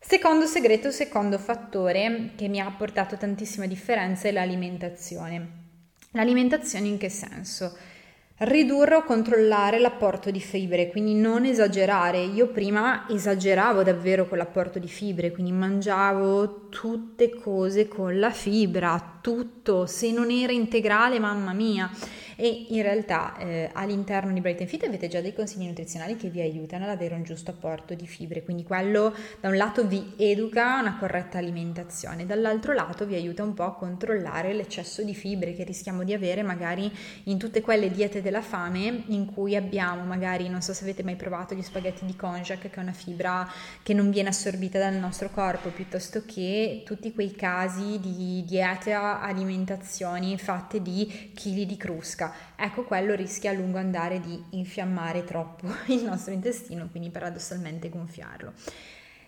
Secondo 0.07 0.45
segreto, 0.45 0.91
secondo 0.91 1.39
fattore 1.39 2.33
che 2.37 2.47
mi 2.47 2.61
ha 2.61 2.71
portato 2.71 3.17
tantissima 3.17 3.67
differenza 3.67 4.29
è 4.29 4.33
l'alimentazione. 4.33 5.63
L'alimentazione 6.11 6.89
in 6.89 6.99
che 6.99 7.09
senso? 7.09 7.75
Ridurre 8.37 8.97
o 8.97 9.03
controllare 9.05 9.79
l'apporto 9.79 10.31
di 10.31 10.41
fibre, 10.41 10.91
quindi 10.91 11.15
non 11.15 11.47
esagerare. 11.47 12.23
Io 12.23 12.49
prima 12.49 13.07
esageravo 13.09 13.83
davvero 13.83 14.29
con 14.29 14.37
l'apporto 14.37 14.79
di 14.79 14.89
fibre, 14.89 15.33
quindi 15.33 15.53
mangiavo 15.53 16.69
tutte 16.69 17.31
cose 17.31 17.89
con 17.89 18.19
la 18.19 18.31
fibra, 18.31 19.19
tutto, 19.23 19.87
se 19.87 20.13
non 20.13 20.31
era 20.31 20.53
integrale, 20.53 21.19
mamma 21.19 21.55
mia 21.55 21.91
e 22.37 22.67
in 22.69 22.83
realtà 22.83 23.37
eh, 23.39 23.71
all'interno 23.73 24.33
di 24.33 24.41
Bright 24.41 24.65
Fit 24.65 24.85
avete 24.85 25.09
già 25.09 25.21
dei 25.21 25.35
consigli 25.35 25.67
nutrizionali 25.67 26.17
che 26.17 26.29
vi 26.29 26.41
aiutano 26.41 26.85
ad 26.85 26.91
avere 26.91 27.15
un 27.15 27.23
giusto 27.23 27.51
apporto 27.51 27.95
di 27.95 28.07
fibre, 28.07 28.43
quindi 28.43 28.65
quello 28.65 29.15
da 29.41 29.49
un 29.49 29.57
lato 29.57 29.87
vi 29.87 30.15
educa 30.17 30.77
a 30.77 30.81
una 30.81 30.97
corretta 30.99 31.39
alimentazione, 31.39 32.27
dall'altro 32.27 32.73
lato 32.73 33.07
vi 33.07 33.15
aiuta 33.15 33.43
un 33.43 33.55
po' 33.55 33.65
a 33.65 33.75
controllare 33.75 34.53
l'eccesso 34.53 35.03
di 35.03 35.15
fibre 35.15 35.55
che 35.55 35.65
rischiamo 35.65 36.05
di 36.05 36.13
avere 36.13 36.43
magari 36.43 36.91
in 37.25 37.39
tutte 37.39 37.61
quelle 37.61 37.91
diete 37.91 38.23
della 38.23 38.43
fame 38.43 39.05
in 39.07 39.27
cui 39.33 39.57
abbiamo 39.57 40.05
magari, 40.05 40.49
non 40.49 40.63
so 40.63 40.73
se 40.73 40.85
avete 40.85 41.03
mai 41.03 41.17
provato 41.17 41.55
gli 41.55 41.63
spaghetti 41.63 42.05
di 42.05 42.17
konjac 42.17 42.61
che 42.61 42.71
è 42.71 42.81
una 42.81 42.93
fibra 42.93 43.49
che 43.83 43.95
non 43.95 44.11
viene 44.11 44.31
assorbita 44.31 44.79
dal 44.79 44.95
nostro 44.95 45.31
corpo, 45.31 45.69
piuttosto 45.71 46.23
che 46.25 46.83
tutti 46.85 47.13
quei 47.13 47.33
casi 47.35 48.01
di 48.01 48.43
diete, 48.47 48.93
alimentazioni 48.93 50.39
fatte 50.39 50.81
di 50.83 51.31
chili 51.35 51.67
di 51.67 51.77
crusca 51.77 52.24
pesca, 52.25 52.33
ecco 52.57 52.85
quello 52.85 53.15
rischia 53.15 53.51
a 53.51 53.55
lungo 53.55 53.79
andare 53.79 54.21
di 54.21 54.43
infiammare 54.51 55.25
troppo 55.25 55.67
il 55.89 56.05
nostro 56.05 56.33
intestino, 56.33 56.89
quindi 56.91 57.11
paradossalmente 57.11 57.89
gonfiarlo. 57.89 58.53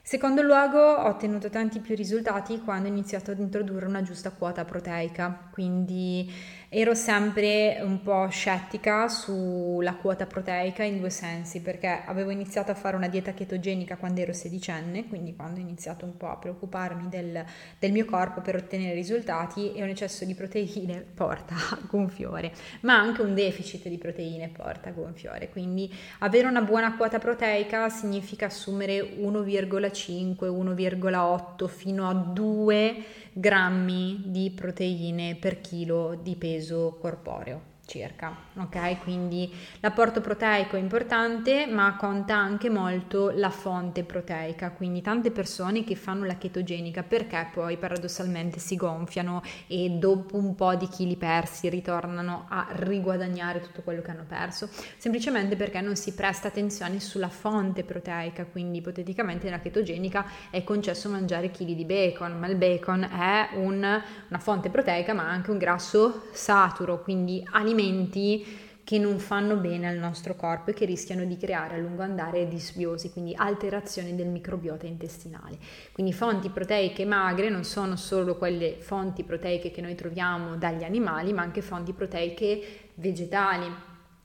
Secondo 0.03 0.41
luogo 0.41 0.79
ho 0.79 1.09
ottenuto 1.09 1.51
tanti 1.51 1.81
più 1.81 1.97
risultati 1.97 2.61
quando 2.61 2.87
ho 2.87 2.93
iniziato 2.93 3.33
ad 3.33 3.41
introdurre 3.41 3.87
una 3.87 4.03
giusta 4.03 4.31
quota 4.31 4.65
proteica, 4.65 5.49
quindi 5.51 6.33
ero 6.69 6.95
sempre 6.95 7.79
un 7.81 8.03
po' 8.03 8.27
scettica 8.29 9.09
sulla 9.09 9.95
quota 9.95 10.27
proteica 10.27 10.83
in 10.83 10.99
due 10.99 11.11
sensi, 11.11 11.61
perché 11.61 12.03
avevo 12.05 12.31
iniziato 12.31 12.73
a 12.73 12.75
fare 12.75 12.97
una 12.97 13.07
dieta 13.07 13.33
chetogenica 13.33 13.97
quando 13.97 14.21
ero 14.21 14.33
sedicenne, 14.33 15.07
quindi 15.07 15.37
quando 15.37 15.61
ho 15.61 15.63
iniziato 15.63 16.05
un 16.05 16.17
po' 16.17 16.29
a 16.29 16.37
preoccuparmi 16.37 17.09
del, 17.09 17.45
del 17.79 17.93
mio 17.93 18.05
corpo 18.05 18.41
per 18.41 18.57
ottenere 18.57 18.95
risultati 18.95 19.75
e 19.75 19.83
un 19.83 19.91
eccesso 19.91 20.25
di 20.25 20.35
proteine 20.35 21.05
porta 21.15 21.55
a 21.55 21.79
gonfiore, 21.89 22.53
ma 22.81 22.99
anche 22.99 23.23
un 23.23 23.35
deficit 23.35 23.89
di 23.89 23.99
proteine 23.99 24.49
porta 24.49 24.89
a 24.89 24.93
gonfiore, 24.93 25.49
quindi 25.51 25.93
avere 26.19 26.49
una 26.49 26.63
buona 26.63 26.97
quota 26.97 27.19
proteica 27.19 27.89
significa 27.89 28.47
assumere 28.47 29.01
1,5, 29.01 30.37
1,8 30.49 31.69
fino 31.69 32.09
a 32.09 32.15
2 32.15 33.05
grammi 33.39 34.23
di 34.25 34.51
proteine 34.51 35.37
per 35.37 35.61
chilo 35.61 36.19
di 36.23 36.35
peso 36.37 36.56
corporeo 37.01 37.61
circa, 37.87 38.37
ok? 38.57 38.99
Quindi 39.03 39.51
l'apporto 39.81 40.21
proteico 40.21 40.77
è 40.77 40.81
importante, 40.81 41.67
ma 41.67 41.97
conta 41.97 42.35
anche 42.35 42.69
molto 42.69 43.31
la 43.31 43.51
fonte 43.51 44.03
proteica, 44.03 44.73
quindi 44.73 45.01
tante 45.01 45.31
persone 45.31 45.85
che 45.85 45.95
fanno 45.95 46.25
la 46.25 46.37
chetogenica 46.37 47.05
perché 47.05 47.49
poi 47.53 47.77
paradossalmente 47.77 48.59
si 48.59 48.75
gonfiano 48.75 49.41
e 49.69 49.89
dopo 49.91 50.37
un 50.37 50.55
po' 50.57 50.75
di 50.75 50.89
chili 50.89 51.17
persi 51.17 51.69
ritornano 51.69 52.47
a 52.49 52.67
riguadagnare 52.71 53.61
tutto 53.61 53.83
quello 53.83 54.03
che 54.03 54.11
hanno 54.11 54.25
perso, 54.27 54.69
semplicemente 54.99 55.55
perché 55.57 55.81
non 55.81 55.95
si 55.95 56.13
presta 56.13 56.49
attenzione 56.49 56.99
sulla 56.99 57.29
fonte 57.29 57.85
proteica, 57.85 58.47
quindi 58.47 58.79
ipoteticamente 58.79 59.45
nella 59.45 59.61
chetogenica 59.61 60.27
è 60.51 60.65
concesso 60.65 61.09
mangiare 61.09 61.53
chili 61.53 61.77
di 61.77 61.85
bacon, 61.85 62.37
ma 62.37 62.49
il 62.49 62.57
bacon 62.57 63.05
è 63.05 63.51
un, 63.55 63.77
una 63.77 64.39
fonte 64.39 64.71
proteica 64.71 65.15
ma 65.15 65.29
anche 65.29 65.53
un 65.53 65.59
grasso 65.59 66.25
saturo, 66.33 67.01
quindi 67.01 67.47
alimenta 67.53 67.75
alimenti 67.77 68.65
che 68.83 68.99
non 68.99 69.19
fanno 69.19 69.57
bene 69.57 69.89
al 69.89 69.97
nostro 69.97 70.37
corpo 70.37 70.71
e 70.71 70.73
che 70.73 70.85
rischiano 70.85 71.25
di 71.25 71.37
creare 71.37 71.75
a 71.75 71.79
lungo 71.79 72.03
andare 72.03 72.47
disbiosi, 72.47 73.11
quindi 73.11 73.35
alterazioni 73.35 74.15
del 74.15 74.29
microbiota 74.29 74.87
intestinale. 74.87 75.59
Quindi 75.93 76.13
fonti 76.13 76.51
proteiche 76.51 77.05
magre 77.05 77.51
non 77.51 77.65
sono 77.65 77.97
solo 77.97 78.37
quelle 78.37 78.77
fonti 78.79 79.25
proteiche 79.25 79.73
che 79.73 79.81
noi 79.81 79.97
troviamo 79.97 80.55
dagli 80.55 80.85
animali, 80.85 81.33
ma 81.33 81.43
anche 81.43 81.63
fonti 81.63 81.93
proteiche 81.93 82.91
vegetali. 82.95 83.67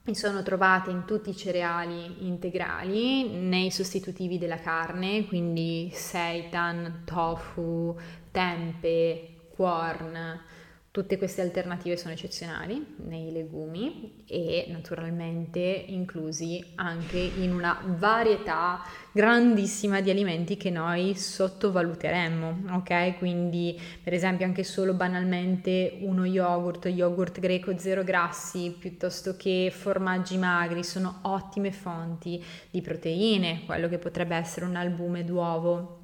E 0.04 0.14
sono 0.14 0.44
trovate 0.44 0.90
in 0.90 1.04
tutti 1.06 1.30
i 1.30 1.36
cereali 1.36 2.26
integrali, 2.26 3.30
nei 3.38 3.72
sostitutivi 3.72 4.38
della 4.38 4.60
carne, 4.60 5.26
quindi 5.26 5.90
seitan, 5.92 7.02
tofu, 7.04 7.96
tempe, 8.30 9.48
corn, 9.56 10.40
Tutte 10.92 11.16
queste 11.16 11.40
alternative 11.40 11.96
sono 11.96 12.12
eccezionali 12.12 12.96
nei 13.06 13.32
legumi 13.32 14.24
e 14.26 14.66
naturalmente 14.68 15.58
inclusi 15.58 16.62
anche 16.74 17.16
in 17.16 17.54
una 17.54 17.80
varietà 17.96 18.82
grandissima 19.10 20.02
di 20.02 20.10
alimenti 20.10 20.58
che 20.58 20.68
noi 20.68 21.14
sottovaluteremmo, 21.14 22.74
ok? 22.74 23.16
Quindi 23.16 23.80
per 24.02 24.12
esempio 24.12 24.44
anche 24.44 24.64
solo 24.64 24.92
banalmente 24.92 25.96
uno 26.02 26.26
yogurt, 26.26 26.84
yogurt 26.84 27.40
greco 27.40 27.78
zero 27.78 28.04
grassi 28.04 28.76
piuttosto 28.78 29.34
che 29.34 29.72
formaggi 29.74 30.36
magri 30.36 30.84
sono 30.84 31.20
ottime 31.22 31.72
fonti 31.72 32.44
di 32.70 32.82
proteine, 32.82 33.62
quello 33.64 33.88
che 33.88 33.96
potrebbe 33.96 34.36
essere 34.36 34.66
un 34.66 34.76
albume 34.76 35.24
d'uovo 35.24 36.00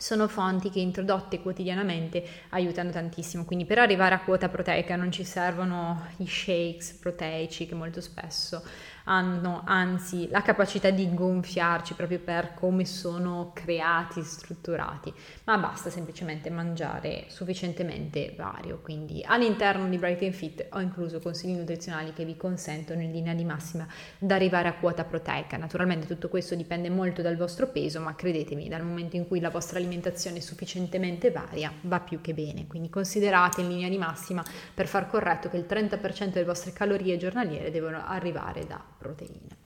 sono 0.00 0.28
fonti 0.28 0.70
che 0.70 0.80
introdotte 0.80 1.40
quotidianamente 1.40 2.24
aiutano 2.50 2.90
tantissimo, 2.90 3.44
quindi 3.44 3.66
per 3.66 3.78
arrivare 3.78 4.14
a 4.14 4.20
quota 4.20 4.48
proteica 4.48 4.96
non 4.96 5.12
ci 5.12 5.24
servono 5.24 6.06
i 6.16 6.26
shakes 6.26 6.92
proteici 6.92 7.66
che 7.66 7.74
molto 7.74 8.00
spesso 8.00 8.62
hanno 9.04 9.62
anzi 9.64 10.28
la 10.28 10.42
capacità 10.42 10.90
di 10.90 11.12
gonfiarci 11.14 11.94
proprio 11.94 12.18
per 12.18 12.54
come 12.54 12.84
sono 12.84 13.52
creati, 13.54 14.22
strutturati, 14.22 15.12
ma 15.44 15.58
basta 15.58 15.90
semplicemente 15.90 16.50
mangiare 16.50 17.24
sufficientemente 17.28 18.34
vario. 18.36 18.80
Quindi 18.82 19.22
all'interno 19.26 19.88
di 19.88 19.98
Bright 19.98 20.30
Fit 20.30 20.66
ho 20.70 20.80
incluso 20.80 21.20
consigli 21.20 21.56
nutrizionali 21.56 22.12
che 22.12 22.24
vi 22.24 22.36
consentono 22.36 23.02
in 23.02 23.12
linea 23.12 23.34
di 23.34 23.44
massima 23.44 23.86
di 24.18 24.32
arrivare 24.32 24.68
a 24.68 24.74
quota 24.74 25.04
proteica. 25.04 25.56
Naturalmente 25.56 26.06
tutto 26.06 26.28
questo 26.28 26.54
dipende 26.54 26.90
molto 26.90 27.22
dal 27.22 27.36
vostro 27.36 27.68
peso, 27.68 28.00
ma 28.00 28.14
credetemi, 28.14 28.68
dal 28.68 28.84
momento 28.84 29.16
in 29.16 29.26
cui 29.26 29.40
la 29.40 29.50
vostra 29.50 29.78
alimentazione 29.78 30.38
è 30.38 30.40
sufficientemente 30.40 31.30
varia, 31.30 31.72
va 31.82 32.00
più 32.00 32.20
che 32.20 32.34
bene. 32.34 32.66
Quindi 32.66 32.88
considerate 32.90 33.60
in 33.60 33.68
linea 33.68 33.88
di 33.88 33.98
massima 33.98 34.44
per 34.74 34.86
far 34.86 35.08
corretto 35.08 35.48
che 35.48 35.56
il 35.56 35.66
30% 35.68 36.30
delle 36.30 36.44
vostre 36.44 36.72
calorie 36.72 37.16
giornaliere 37.16 37.70
devono 37.70 38.02
arrivare 38.04 38.66
da 38.66 38.82
proteine. 39.00 39.56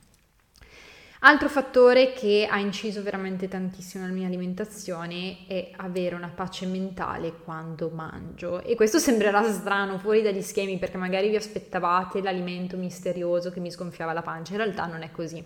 Altro 1.19 1.47
fattore 1.47 2.11
che 2.11 2.45
ha 2.47 2.59
inciso 2.59 3.01
veramente 3.01 3.47
tantissimo 3.47 4.03
nella 4.03 4.15
mia 4.15 4.27
alimentazione 4.27 5.47
è 5.47 5.71
avere 5.77 6.13
una 6.13 6.27
pace 6.27 6.65
mentale 6.65 7.33
quando 7.43 7.89
mangio. 7.89 8.61
E 8.61 8.75
questo 8.75 8.99
sembrerà 8.99 9.41
strano, 9.49 9.97
fuori 9.97 10.21
dagli 10.21 10.41
schemi 10.41 10.77
perché 10.77 10.97
magari 10.97 11.29
vi 11.29 11.37
aspettavate 11.37 12.21
l'alimento 12.21 12.75
misterioso 12.75 13.49
che 13.49 13.61
mi 13.61 13.71
sgonfiava 13.71 14.11
la 14.11 14.21
pancia, 14.21 14.51
in 14.51 14.59
realtà 14.59 14.87
non 14.87 15.03
è 15.03 15.11
così. 15.11 15.43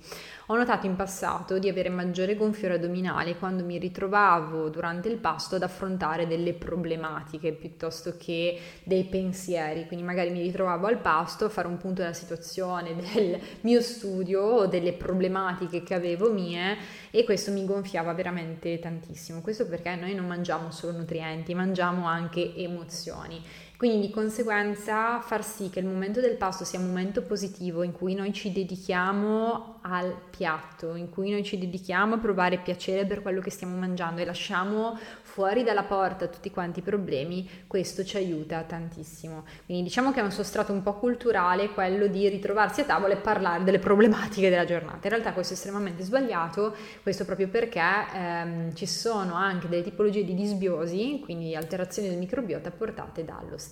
Ho 0.48 0.56
notato 0.56 0.88
in 0.88 0.96
passato 0.96 1.60
di 1.60 1.70
avere 1.70 1.90
maggiore 1.90 2.36
gonfiore 2.36 2.74
addominale 2.74 3.38
quando 3.38 3.64
mi 3.64 3.78
ritrovavo 3.78 4.70
durante 4.70 5.08
il 5.08 5.18
pasto 5.18 5.56
ad 5.56 5.64
affrontare 5.64 6.26
delle 6.26 6.54
problematiche 6.54 7.52
piuttosto 7.52 8.16
che 8.18 8.60
dei 8.84 9.04
pensieri, 9.04 9.86
quindi 9.86 10.04
magari 10.04 10.32
mi 10.32 10.42
ritrovavo 10.42 10.88
al 10.88 10.98
pasto 10.98 11.46
a 11.46 11.50
fare 11.50 11.68
un 11.68 11.78
punto 11.78 12.02
della 12.02 12.14
situazione 12.14 12.96
del 12.96 13.40
mio 13.62 13.82
studio 13.82 14.42
o 14.42 14.66
delle 14.66 14.94
problematiche 14.94 15.59
che 15.68 15.94
avevo 15.94 16.32
mie 16.32 16.78
e 17.12 17.24
questo 17.24 17.52
mi 17.52 17.66
gonfiava 17.66 18.14
veramente 18.14 18.80
tantissimo. 18.80 19.42
Questo 19.42 19.68
perché 19.68 19.96
noi 19.96 20.14
non 20.14 20.28
mangiamo 20.28 20.72
solo 20.72 20.98
nutrienti, 20.98 21.54
mangiamo 21.54 22.06
anche 22.06 22.56
emozioni 22.56 23.42
quindi 23.80 24.08
di 24.08 24.14
conseguenza 24.14 25.22
far 25.22 25.42
sì 25.42 25.70
che 25.70 25.80
il 25.80 25.86
momento 25.86 26.20
del 26.20 26.36
pasto 26.36 26.66
sia 26.66 26.78
un 26.80 26.88
momento 26.88 27.22
positivo 27.22 27.82
in 27.82 27.94
cui 27.94 28.14
noi 28.14 28.34
ci 28.34 28.52
dedichiamo 28.52 29.78
al 29.84 30.14
piatto, 30.30 30.96
in 30.96 31.10
cui 31.10 31.32
noi 31.32 31.46
ci 31.46 31.58
dedichiamo 31.58 32.16
a 32.16 32.18
provare 32.18 32.58
piacere 32.58 33.06
per 33.06 33.22
quello 33.22 33.40
che 33.40 33.50
stiamo 33.50 33.78
mangiando 33.78 34.20
e 34.20 34.26
lasciamo 34.26 35.00
fuori 35.22 35.64
dalla 35.64 35.84
porta 35.84 36.28
tutti 36.28 36.52
quanti 36.52 36.80
i 36.80 36.82
problemi, 36.82 37.48
questo 37.68 38.04
ci 38.04 38.18
aiuta 38.18 38.64
tantissimo. 38.64 39.46
Quindi 39.64 39.84
diciamo 39.84 40.12
che 40.12 40.20
è 40.20 40.24
un 40.24 40.32
sostrato 40.32 40.74
un 40.74 40.82
po' 40.82 40.96
culturale 40.96 41.70
quello 41.70 42.08
di 42.08 42.28
ritrovarsi 42.28 42.82
a 42.82 42.84
tavola 42.84 43.14
e 43.14 43.18
parlare 43.18 43.64
delle 43.64 43.80
problematiche 43.80 44.50
della 44.50 44.66
giornata. 44.66 45.00
In 45.04 45.10
realtà 45.12 45.32
questo 45.32 45.54
è 45.54 45.56
estremamente 45.56 46.04
sbagliato, 46.04 46.76
questo 47.02 47.24
proprio 47.24 47.48
perché 47.48 47.80
ehm, 48.14 48.74
ci 48.74 48.88
sono 48.88 49.36
anche 49.36 49.70
delle 49.70 49.84
tipologie 49.84 50.26
di 50.26 50.34
disbiosi, 50.34 51.22
quindi 51.24 51.56
alterazioni 51.56 52.10
del 52.10 52.18
microbiota 52.18 52.72
portate 52.72 53.24
dallo 53.24 53.58
stress. 53.58 53.69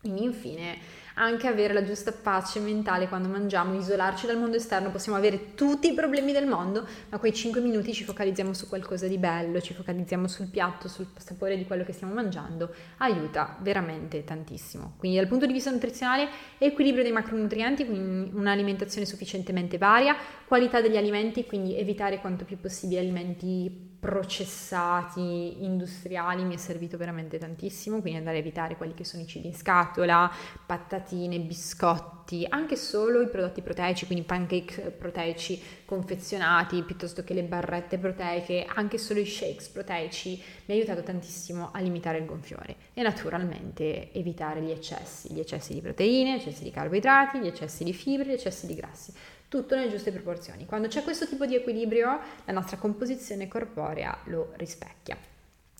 Quindi 0.00 0.22
infine 0.24 0.78
anche 1.14 1.46
avere 1.46 1.74
la 1.74 1.84
giusta 1.84 2.10
pace 2.10 2.58
mentale 2.60 3.06
quando 3.06 3.28
mangiamo, 3.28 3.74
isolarci 3.74 4.26
dal 4.26 4.38
mondo 4.38 4.56
esterno, 4.56 4.90
possiamo 4.90 5.18
avere 5.18 5.54
tutti 5.54 5.90
i 5.90 5.92
problemi 5.92 6.32
del 6.32 6.46
mondo, 6.46 6.86
ma 7.10 7.18
quei 7.18 7.34
5 7.34 7.60
minuti 7.60 7.92
ci 7.92 8.04
focalizziamo 8.04 8.54
su 8.54 8.66
qualcosa 8.66 9.06
di 9.06 9.18
bello, 9.18 9.60
ci 9.60 9.74
focalizziamo 9.74 10.26
sul 10.26 10.46
piatto, 10.46 10.88
sul 10.88 11.08
sapore 11.18 11.58
di 11.58 11.66
quello 11.66 11.84
che 11.84 11.92
stiamo 11.92 12.14
mangiando, 12.14 12.74
aiuta 12.98 13.58
veramente 13.60 14.24
tantissimo. 14.24 14.94
Quindi 14.96 15.18
dal 15.18 15.26
punto 15.26 15.44
di 15.44 15.52
vista 15.52 15.70
nutrizionale, 15.70 16.28
equilibrio 16.56 17.02
dei 17.02 17.12
macronutrienti, 17.12 17.84
quindi 17.84 18.30
un'alimentazione 18.34 19.06
sufficientemente 19.06 19.76
varia, 19.76 20.16
qualità 20.46 20.80
degli 20.80 20.96
alimenti, 20.96 21.44
quindi 21.44 21.76
evitare 21.76 22.20
quanto 22.20 22.46
più 22.46 22.58
possibile 22.58 23.00
alimenti 23.00 23.89
processati, 24.00 25.62
industriali, 25.62 26.42
mi 26.44 26.54
è 26.54 26.56
servito 26.56 26.96
veramente 26.96 27.36
tantissimo, 27.36 28.00
quindi 28.00 28.18
andare 28.18 28.38
a 28.38 28.40
evitare 28.40 28.76
quelli 28.76 28.94
che 28.94 29.04
sono 29.04 29.22
i 29.22 29.26
cibi 29.26 29.48
in 29.48 29.54
scatola, 29.54 30.30
patatine, 30.64 31.38
biscotti, 31.38 32.46
anche 32.48 32.76
solo 32.76 33.20
i 33.20 33.28
prodotti 33.28 33.60
proteici, 33.60 34.06
quindi 34.06 34.24
pancake 34.24 34.90
proteici 34.90 35.62
confezionati, 35.84 36.82
piuttosto 36.82 37.22
che 37.22 37.34
le 37.34 37.42
barrette 37.42 37.98
proteiche, 37.98 38.64
anche 38.66 38.96
solo 38.96 39.20
i 39.20 39.26
shakes 39.26 39.68
proteici, 39.68 40.42
mi 40.64 40.74
ha 40.74 40.78
aiutato 40.78 41.02
tantissimo 41.02 41.68
a 41.70 41.80
limitare 41.80 42.18
il 42.18 42.24
gonfiore 42.24 42.76
e 42.94 43.02
naturalmente 43.02 44.12
evitare 44.12 44.62
gli 44.62 44.70
eccessi, 44.70 45.30
gli 45.30 45.40
eccessi 45.40 45.74
di 45.74 45.82
proteine, 45.82 46.36
gli 46.36 46.40
eccessi 46.40 46.62
di 46.62 46.70
carboidrati, 46.70 47.38
gli 47.38 47.48
eccessi 47.48 47.84
di 47.84 47.92
fibre, 47.92 48.30
gli 48.30 48.32
eccessi 48.32 48.66
di 48.66 48.74
grassi 48.74 49.12
tutto 49.50 49.74
nelle 49.74 49.90
giuste 49.90 50.12
proporzioni. 50.12 50.64
Quando 50.64 50.86
c'è 50.86 51.02
questo 51.02 51.26
tipo 51.26 51.44
di 51.44 51.56
equilibrio, 51.56 52.20
la 52.44 52.52
nostra 52.52 52.76
composizione 52.76 53.48
corporea 53.48 54.16
lo 54.26 54.52
rispecchia. 54.54 55.29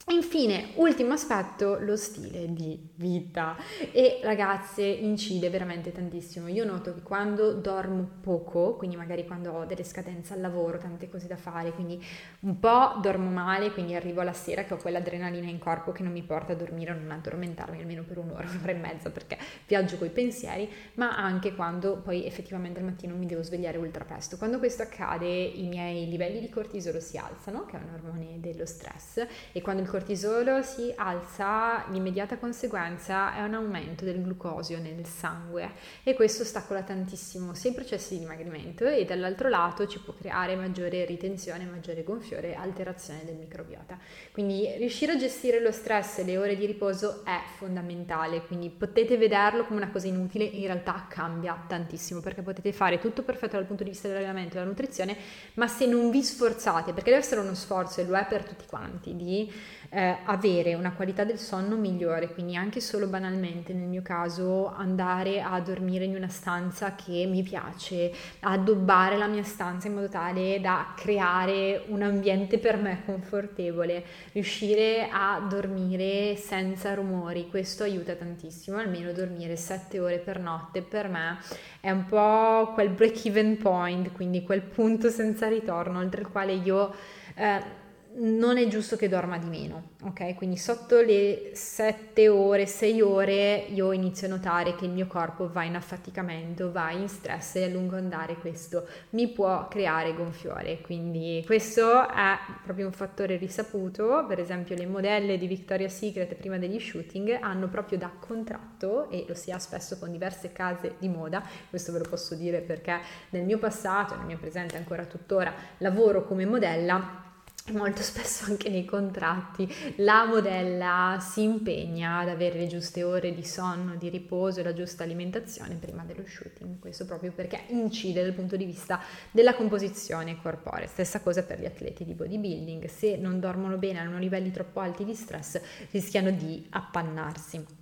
Infine, 0.09 0.71
ultimo 0.77 1.13
aspetto, 1.13 1.79
lo 1.79 1.95
stile 1.95 2.53
di 2.53 2.89
vita. 2.97 3.57
E 3.93 4.19
ragazze, 4.23 4.83
incide 4.83 5.51
veramente 5.51 5.93
tantissimo. 5.93 6.49
Io 6.49 6.65
noto 6.65 6.95
che 6.95 7.03
quando 7.03 7.53
dormo 7.53 8.09
poco, 8.21 8.75
quindi 8.75 8.97
magari 8.97 9.25
quando 9.25 9.53
ho 9.53 9.65
delle 9.67 9.85
scadenze 9.85 10.33
al 10.33 10.41
lavoro, 10.41 10.79
tante 10.79 11.09
cose 11.09 11.29
da 11.29 11.37
fare, 11.37 11.73
quindi 11.73 12.03
un 12.41 12.59
po' 12.59 12.99
dormo 13.01 13.31
male, 13.31 13.71
quindi 13.71 13.95
arrivo 13.95 14.21
alla 14.23 14.33
sera 14.33 14.65
che 14.65 14.75
ho 14.75 14.79
quell'adrenalina 14.79 15.49
in 15.49 15.59
corpo 15.59 15.93
che 15.93 16.03
non 16.03 16.13
mi 16.13 16.23
porta 16.23 16.55
a 16.55 16.57
dormire 16.57 16.91
o 16.91 16.95
non 16.95 17.11
addormentarmi 17.13 17.79
almeno 17.79 18.03
per 18.03 18.19
un'ora, 18.19 18.49
un'ora 18.51 18.73
e 18.73 18.75
mezza, 18.75 19.11
perché 19.11 19.39
viaggio 19.67 19.97
coi 19.97 20.11
pensieri, 20.11 20.69
ma 20.95 21.15
anche 21.15 21.55
quando 21.55 21.99
poi 21.99 22.27
effettivamente 22.27 22.81
al 22.81 22.87
mattino 22.87 23.15
mi 23.15 23.27
devo 23.27 23.43
svegliare 23.43 23.79
ultra 23.79 24.05
presto. 24.05 24.39
Quando 24.39 24.59
questo 24.59 24.83
accade, 24.83 25.29
i 25.29 25.69
miei 25.69 26.09
livelli 26.09 26.41
di 26.41 26.49
cortisolo 26.49 26.99
si 27.01 27.17
alzano, 27.17 27.65
che 27.67 27.79
è 27.79 27.81
un 27.81 27.95
ormone 27.95 28.41
dello 28.41 28.67
stress, 28.67 29.25
e 29.53 29.61
quando 29.61 29.83
il 29.83 29.89
cortisolo 29.91 30.63
si 30.63 30.93
alza, 30.97 31.85
l'immediata 31.89 32.39
conseguenza 32.39 33.35
è 33.35 33.43
un 33.43 33.55
aumento 33.55 34.05
del 34.05 34.23
glucosio 34.23 34.79
nel 34.79 35.05
sangue 35.05 35.73
e 36.05 36.15
questo 36.15 36.45
ostacola 36.45 36.83
tantissimo 36.83 37.55
sia 37.55 37.71
i 37.71 37.75
processi 37.75 38.15
di 38.15 38.21
dimagrimento 38.21 38.87
e 38.87 39.05
dall'altro 39.05 39.49
lato 39.49 39.89
ci 39.89 39.99
può 39.99 40.15
creare 40.15 40.55
maggiore 40.55 41.05
ritenzione, 41.05 41.65
maggiore 41.65 42.05
gonfiore, 42.05 42.55
alterazione 42.55 43.25
del 43.25 43.35
microbiota. 43.35 43.99
Quindi 44.31 44.73
riuscire 44.79 45.13
a 45.13 45.17
gestire 45.17 45.61
lo 45.61 45.73
stress 45.73 46.19
e 46.19 46.25
le 46.25 46.39
ore 46.39 46.57
di 46.57 46.67
riposo 46.67 47.25
è 47.25 47.41
fondamentale, 47.57 48.47
quindi 48.47 48.71
potete 48.71 49.17
vederlo 49.17 49.65
come 49.65 49.81
una 49.81 49.91
cosa 49.91 50.07
inutile, 50.07 50.45
in 50.45 50.67
realtà 50.67 51.07
cambia 51.09 51.65
tantissimo 51.67 52.21
perché 52.21 52.43
potete 52.43 52.73
fare 52.73 53.01
tutto 53.01 53.25
perfetto 53.25 53.57
dal 53.57 53.67
punto 53.67 53.83
di 53.83 53.91
vista 53.91 54.07
dell'allenamento 54.07 54.53
e 54.53 54.55
della 54.55 54.67
nutrizione, 54.67 55.17
ma 55.55 55.67
se 55.67 55.87
non 55.87 56.11
vi 56.11 56.23
sforzate, 56.23 56.93
perché 56.93 57.11
deve 57.11 57.23
essere 57.23 57.41
uno 57.41 57.55
sforzo 57.55 58.01
e 58.01 58.05
lo 58.05 58.17
è 58.17 58.25
per 58.27 58.45
tutti 58.45 58.67
quanti, 58.67 59.17
di 59.17 59.53
eh, 59.93 60.19
avere 60.25 60.75
una 60.75 60.93
qualità 60.93 61.25
del 61.25 61.39
sonno 61.39 61.77
migliore, 61.77 62.33
quindi 62.33 62.55
anche 62.55 62.81
solo 62.81 63.09
banalmente 63.09 63.73
nel 63.73 63.89
mio 63.89 64.03
caso 64.03 64.69
andare 64.69 65.43
a 65.43 65.59
dormire 65.61 66.05
in 66.05 66.15
una 66.15 66.29
stanza 66.29 66.95
che 66.95 67.27
mi 67.27 67.43
piace, 67.43 68.13
addobbare 68.41 69.17
la 69.17 69.27
mia 69.27 69.43
stanza 69.43 69.89
in 69.89 69.95
modo 69.95 70.09
tale 70.09 70.61
da 70.61 70.95
creare 70.97 71.85
un 71.89 72.03
ambiente 72.03 72.59
per 72.59 72.77
me 72.77 73.03
confortevole, 73.05 74.05
riuscire 74.33 75.09
a 75.11 75.45
dormire 75.49 76.37
senza 76.37 76.95
rumori, 76.95 77.49
questo 77.49 77.83
aiuta 77.83 78.15
tantissimo, 78.15 78.79
almeno 78.79 79.11
dormire 79.13 79.57
7 79.57 79.99
ore 79.99 80.19
per 80.19 80.39
notte 80.39 80.83
per 80.83 81.09
me 81.09 81.39
è 81.81 81.91
un 81.91 82.05
po' 82.05 82.73
quel 82.75 82.91
break 82.91 83.25
even 83.25 83.57
point, 83.57 84.13
quindi 84.13 84.43
quel 84.43 84.63
punto 84.63 85.09
senza 85.09 85.49
ritorno 85.49 85.99
oltre 85.99 86.21
il 86.21 86.29
quale 86.29 86.53
io 86.53 86.95
eh, 87.35 87.80
non 88.13 88.59
è 88.59 88.67
giusto 88.67 88.97
che 88.97 89.09
dorma 89.09 89.39
di 89.39 89.49
meno, 89.49 89.91
ok? 90.03 90.35
Quindi 90.35 90.57
sotto 90.57 91.01
le 91.01 91.51
7 91.55 92.29
ore, 92.29 92.67
6 92.67 93.01
ore 93.01 93.67
io 93.69 93.93
inizio 93.93 94.27
a 94.27 94.31
notare 94.31 94.75
che 94.75 94.85
il 94.85 94.91
mio 94.91 95.07
corpo 95.07 95.49
va 95.51 95.63
in 95.63 95.77
affaticamento, 95.77 96.73
va 96.73 96.91
in 96.91 97.09
stress 97.09 97.57
e 97.57 97.65
a 97.65 97.69
lungo 97.69 97.97
andare 97.97 98.35
questo 98.35 98.87
mi 99.11 99.29
può 99.29 99.69
creare 99.69 100.15
gonfiore. 100.15 100.81
Quindi 100.81 101.43
questo 101.47 102.09
è 102.09 102.37
proprio 102.65 102.87
un 102.87 102.93
fattore 102.93 103.37
risaputo, 103.37 104.25
per 104.27 104.41
esempio 104.41 104.75
le 104.75 104.87
modelle 104.87 105.39
di 105.39 105.47
Victoria's 105.47 105.97
Secret 105.97 106.35
prima 106.35 106.59
degli 106.59 106.81
shooting 106.81 107.39
hanno 107.41 107.69
proprio 107.69 107.97
da 107.97 108.11
contratto 108.19 109.09
e 109.09 109.25
lo 109.29 109.35
si 109.35 109.53
ha 109.53 109.59
spesso 109.59 109.99
con 109.99 110.11
diverse 110.11 110.51
case 110.53 110.97
di 110.99 111.09
moda, 111.09 111.43
questo 111.69 111.93
ve 111.93 111.99
lo 111.99 112.09
posso 112.09 112.35
dire 112.35 112.61
perché 112.61 112.99
nel 113.31 113.45
mio 113.45 113.59
passato, 113.59 114.17
nel 114.17 114.27
mio 114.27 114.39
presente 114.39 114.77
ancora 114.77 115.05
tuttora 115.05 115.55
lavoro 115.79 116.25
come 116.25 116.45
modella 116.45 117.29
molto 117.73 118.03
spesso 118.03 118.47
anche 118.47 118.69
nei 118.69 118.85
contratti 118.85 119.73
la 119.97 120.25
modella 120.25 121.19
si 121.21 121.43
impegna 121.43 122.19
ad 122.19 122.29
avere 122.29 122.59
le 122.59 122.67
giuste 122.67 123.03
ore 123.03 123.33
di 123.33 123.45
sonno, 123.45 123.95
di 123.97 124.09
riposo 124.09 124.61
e 124.61 124.63
la 124.65 124.73
giusta 124.73 125.05
alimentazione 125.05 125.77
prima 125.77 126.03
dello 126.05 126.25
shooting, 126.27 126.79
questo 126.79 127.05
proprio 127.05 127.33
perché 127.33 127.65
incide 127.69 128.23
dal 128.23 128.33
punto 128.33 128.57
di 128.57 128.65
vista 128.65 129.01
della 129.31 129.55
composizione 129.55 130.41
corporea. 130.41 130.87
Stessa 130.87 131.21
cosa 131.21 131.43
per 131.43 131.61
gli 131.61 131.67
atleti 131.67 132.05
di 132.05 132.15
bodybuilding, 132.15 132.87
se 132.87 133.17
non 133.17 133.39
dormono 133.41 133.77
bene, 133.77 134.01
hanno 134.01 134.19
livelli 134.19 134.51
troppo 134.51 134.81
alti 134.81 135.05
di 135.05 135.15
stress, 135.15 135.61
rischiano 135.91 136.31
di 136.31 136.67
appannarsi. 136.71 137.80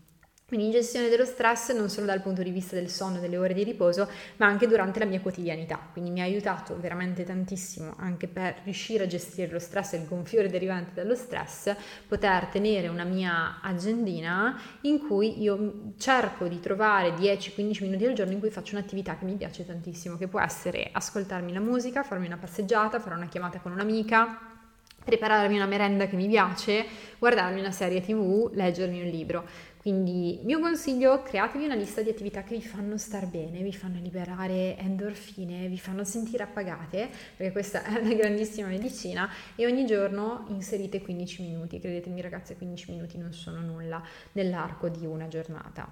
Quindi 0.49 0.65
in 0.65 0.73
gestione 0.73 1.11
dello 1.11 1.27
stress 1.27 1.75
non 1.75 1.91
solo 1.91 2.07
dal 2.07 2.23
punto 2.23 2.43
di 2.43 2.51
vista 2.51 2.75
del 2.75 2.89
sonno, 2.89 3.21
delle 3.21 3.37
ore 3.37 3.53
di 3.53 3.65
riposo, 3.65 4.09
ma 4.39 4.47
anche 4.47 4.67
durante 4.67 4.99
la 4.99 5.05
mia 5.05 5.21
quotidianità. 5.21 5.79
Quindi 5.93 6.09
mi 6.09 6.23
ha 6.23 6.25
aiutato 6.25 6.75
veramente 6.81 7.23
tantissimo 7.23 7.93
anche 7.99 8.29
per 8.29 8.63
riuscire 8.65 9.05
a 9.05 9.07
gestire 9.07 9.53
lo 9.53 9.59
stress 9.59 9.93
e 9.93 9.99
il 9.99 10.07
gonfiore 10.07 10.49
derivante 10.49 10.93
dallo 10.95 11.15
stress, 11.15 11.77
poter 12.09 12.47
tenere 12.47 12.89
una 12.89 13.05
mia 13.05 13.61
agendina 13.61 14.59
in 14.83 15.07
cui 15.07 15.39
io 15.43 15.93
cerco 15.99 16.49
di 16.49 16.61
trovare 16.61 17.11
10-15 17.11 17.83
minuti 17.83 18.07
al 18.07 18.15
giorno 18.15 18.33
in 18.33 18.41
cui 18.41 18.49
faccio 18.49 18.75
un'attività 18.75 19.19
che 19.19 19.27
mi 19.27 19.35
piace 19.35 19.67
tantissimo, 19.67 20.17
che 20.17 20.29
può 20.29 20.41
essere 20.41 20.89
ascoltarmi 20.91 21.53
la 21.53 21.61
musica, 21.61 22.03
farmi 22.03 22.25
una 22.25 22.39
passeggiata, 22.39 23.01
fare 23.01 23.17
una 23.17 23.29
chiamata 23.29 23.59
con 23.59 23.73
un'amica, 23.73 24.57
prepararmi 25.05 25.57
una 25.57 25.67
merenda 25.67 26.07
che 26.07 26.17
mi 26.17 26.27
piace, 26.27 26.85
guardarmi 27.19 27.61
una 27.61 27.71
serie 27.71 28.01
tv, 28.01 28.51
leggermi 28.55 29.03
un 29.03 29.09
libro. 29.09 29.45
Quindi 29.89 30.39
mio 30.43 30.61
consiglio, 30.61 31.23
createvi 31.23 31.65
una 31.65 31.75
lista 31.75 32.03
di 32.03 32.11
attività 32.11 32.43
che 32.43 32.55
vi 32.55 32.63
fanno 32.63 32.99
star 32.99 33.27
bene, 33.27 33.63
vi 33.63 33.73
fanno 33.73 33.99
liberare 33.99 34.77
endorfine, 34.77 35.67
vi 35.67 35.79
fanno 35.79 36.05
sentire 36.05 36.43
appagate, 36.43 37.09
perché 37.35 37.53
questa 37.53 37.83
è 37.85 37.99
una 37.99 38.13
grandissima 38.13 38.69
medicina 38.69 39.31
e 39.57 39.65
ogni 39.65 39.87
giorno 39.87 40.45
inserite 40.49 41.01
15 41.01 41.41
minuti, 41.41 41.81
credetemi 41.81 42.21
ragazzi 42.21 42.55
15 42.55 42.91
minuti 42.91 43.17
non 43.17 43.33
sono 43.33 43.63
nulla 43.63 44.05
nell'arco 44.33 44.91
di 44.91 45.07
una 45.07 45.27
giornata. 45.27 45.91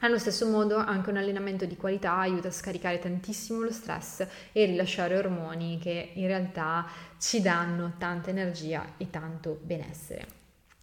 Allo 0.00 0.18
stesso 0.18 0.46
modo 0.46 0.76
anche 0.76 1.08
un 1.08 1.16
allenamento 1.16 1.64
di 1.64 1.76
qualità 1.78 2.18
aiuta 2.18 2.48
a 2.48 2.52
scaricare 2.52 2.98
tantissimo 2.98 3.62
lo 3.62 3.72
stress 3.72 4.20
e 4.52 4.66
rilasciare 4.66 5.16
ormoni 5.16 5.78
che 5.80 6.10
in 6.12 6.26
realtà 6.26 6.86
ci 7.18 7.40
danno 7.40 7.94
tanta 7.96 8.28
energia 8.28 8.96
e 8.98 9.08
tanto 9.08 9.58
benessere. 9.62 10.39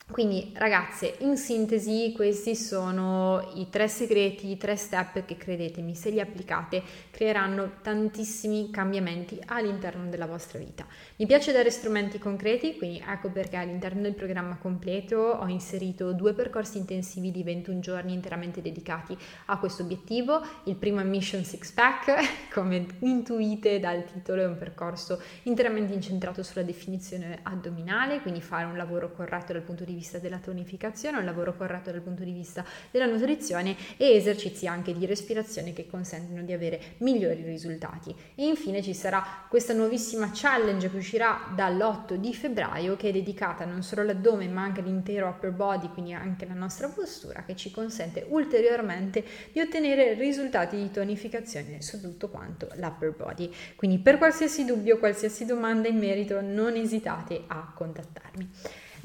Quindi 0.10 0.52
ragazze, 0.56 1.18
in 1.20 1.36
sintesi 1.36 2.14
questi 2.16 2.56
sono 2.56 3.52
i 3.56 3.68
tre 3.70 3.90
segreti, 3.90 4.50
i 4.50 4.58
tre 4.58 4.78
step 4.78 5.26
che 5.26 5.36
credetemi, 5.36 5.96
se 5.96 6.10
li 6.10 6.22
applicate 6.22 6.82
creeranno 7.12 7.74
tantissimi 7.82 8.72
cambiamenti 8.72 9.38
all'interno 9.48 10.10
della 10.10 10.26
vostra 10.26 10.60
vita. 10.60 10.88
Mi 11.18 11.26
piace 11.26 11.52
dare 11.52 11.70
strumenti 11.70 12.20
concreti, 12.20 12.78
quindi 12.78 13.04
ecco 13.06 13.30
perché 13.30 13.58
all'interno 13.58 14.02
del 14.02 14.14
programma 14.14 14.56
completo 14.56 15.18
ho 15.18 15.48
inserito 15.48 16.14
due 16.14 16.34
percorsi 16.34 16.78
intensivi 16.78 17.30
di 17.30 17.44
21 17.44 17.80
giorni 17.82 18.14
interamente 18.14 18.62
dedicati 18.62 19.16
a 19.48 19.60
questo 19.60 19.84
obiettivo. 19.84 20.42
Il 20.64 20.78
primo 20.78 21.02
è 21.02 21.04
Mission 21.04 21.44
Six 21.44 21.72
Pack, 21.74 22.50
come 22.54 22.88
intuite 23.00 23.80
dal 23.80 24.06
titolo 24.06 24.42
è 24.42 24.48
un 24.48 24.58
percorso 24.58 25.22
interamente 25.44 25.94
incentrato 25.94 26.44
sulla 26.44 26.64
definizione 26.64 27.40
addominale, 27.44 28.22
quindi 28.22 28.42
fare 28.42 28.66
un 28.66 28.78
lavoro 28.78 29.12
corretto 29.12 29.52
dal 29.52 29.62
punto 29.62 29.84
di 29.84 29.96
vista 29.98 30.20
della 30.20 30.38
tonificazione, 30.38 31.18
un 31.18 31.26
lavoro 31.26 31.56
corretto 31.56 31.92
dal 31.92 32.02
punto 32.02 32.24
di 32.24 32.32
vista 32.32 32.64
della 32.92 33.08
nutrizione 33.08 33.76
e 33.98 34.14
esercizi 34.14 34.68
anche 34.68 34.94
di 34.94 35.06
respirazione 35.06 35.74
che 35.74 35.88
consentono 35.88 36.44
di 36.44 36.54
avere 36.54 36.80
migliori 37.00 37.42
risultati. 37.44 38.14
E 38.36 38.46
infine 38.46 38.84
ci 38.84 38.94
sarà 38.94 39.46
questa 39.50 39.74
nuovissima 39.74 40.30
challenge 40.34 40.90
che 40.90 40.98
uscirà 40.98 41.52
dall'8 41.56 42.14
di 42.14 42.34
febbraio 42.34 42.96
che 42.96 43.10
è 43.10 43.12
dedicata 43.12 43.66
non 43.66 43.82
solo 43.82 44.02
all'addome 44.02 44.48
ma 44.48 44.62
anche 44.64 44.82
all'intero 44.82 45.28
upper 45.28 45.52
body, 45.52 45.90
quindi 45.90 46.14
anche 46.14 46.46
alla 46.46 46.54
nostra 46.54 46.88
postura 46.88 47.44
che 47.44 47.56
ci 47.56 47.72
consente 47.72 48.26
ulteriormente 48.30 49.24
di 49.52 49.60
ottenere 49.60 50.14
risultati 50.14 50.78
di 50.78 50.92
tonificazione 50.92 51.82
su 51.82 52.00
tutto 52.00 52.30
quanto 52.30 52.68
l'upper 52.76 53.16
body. 53.16 53.52
Quindi 53.76 53.98
per 53.98 54.18
qualsiasi 54.18 54.64
dubbio, 54.66 55.00
qualsiasi 55.00 55.46
domanda 55.46 55.88
in 55.88 55.98
merito 55.98 56.40
non 56.42 56.76
esitate 56.76 57.44
a 57.48 57.72
contattarmi. 57.74 58.50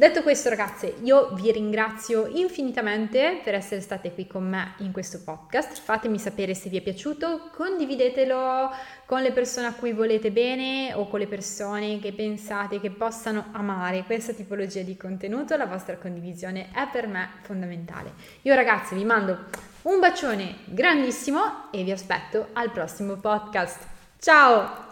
Detto 0.03 0.23
questo 0.23 0.49
ragazze, 0.49 0.97
io 1.03 1.29
vi 1.35 1.53
ringrazio 1.53 2.27
infinitamente 2.27 3.41
per 3.45 3.55
essere 3.55 3.81
state 3.81 4.13
qui 4.13 4.27
con 4.27 4.43
me 4.43 4.75
in 4.79 4.91
questo 4.91 5.23
podcast, 5.23 5.79
fatemi 5.79 6.19
sapere 6.19 6.55
se 6.55 6.69
vi 6.69 6.79
è 6.79 6.81
piaciuto, 6.81 7.51
condividetelo 7.55 8.69
con 9.07 9.23
le 9.23 9.31
persone 9.31 9.69
a 9.69 9.75
cui 9.75 9.93
volete 9.93 10.33
bene 10.33 10.93
o 10.93 11.07
con 11.07 11.21
le 11.21 11.29
persone 11.29 12.01
che 12.01 12.13
pensate 12.13 12.81
che 12.81 12.91
possano 12.91 13.51
amare 13.53 14.03
questa 14.03 14.33
tipologia 14.33 14.83
di 14.83 14.97
contenuto, 14.97 15.57
la 15.57 15.67
vostra 15.67 15.97
condivisione 15.97 16.71
è 16.73 16.89
per 16.91 17.07
me 17.07 17.35
fondamentale. 17.43 18.13
Io 18.43 18.57
ragazzi 18.57 18.97
vi 18.97 19.05
mando 19.05 19.39
un 19.83 20.01
bacione 20.01 20.57
grandissimo 20.65 21.71
e 21.71 21.85
vi 21.85 21.93
aspetto 21.93 22.49
al 22.55 22.73
prossimo 22.73 23.19
podcast. 23.19 23.87
Ciao! 24.19 24.92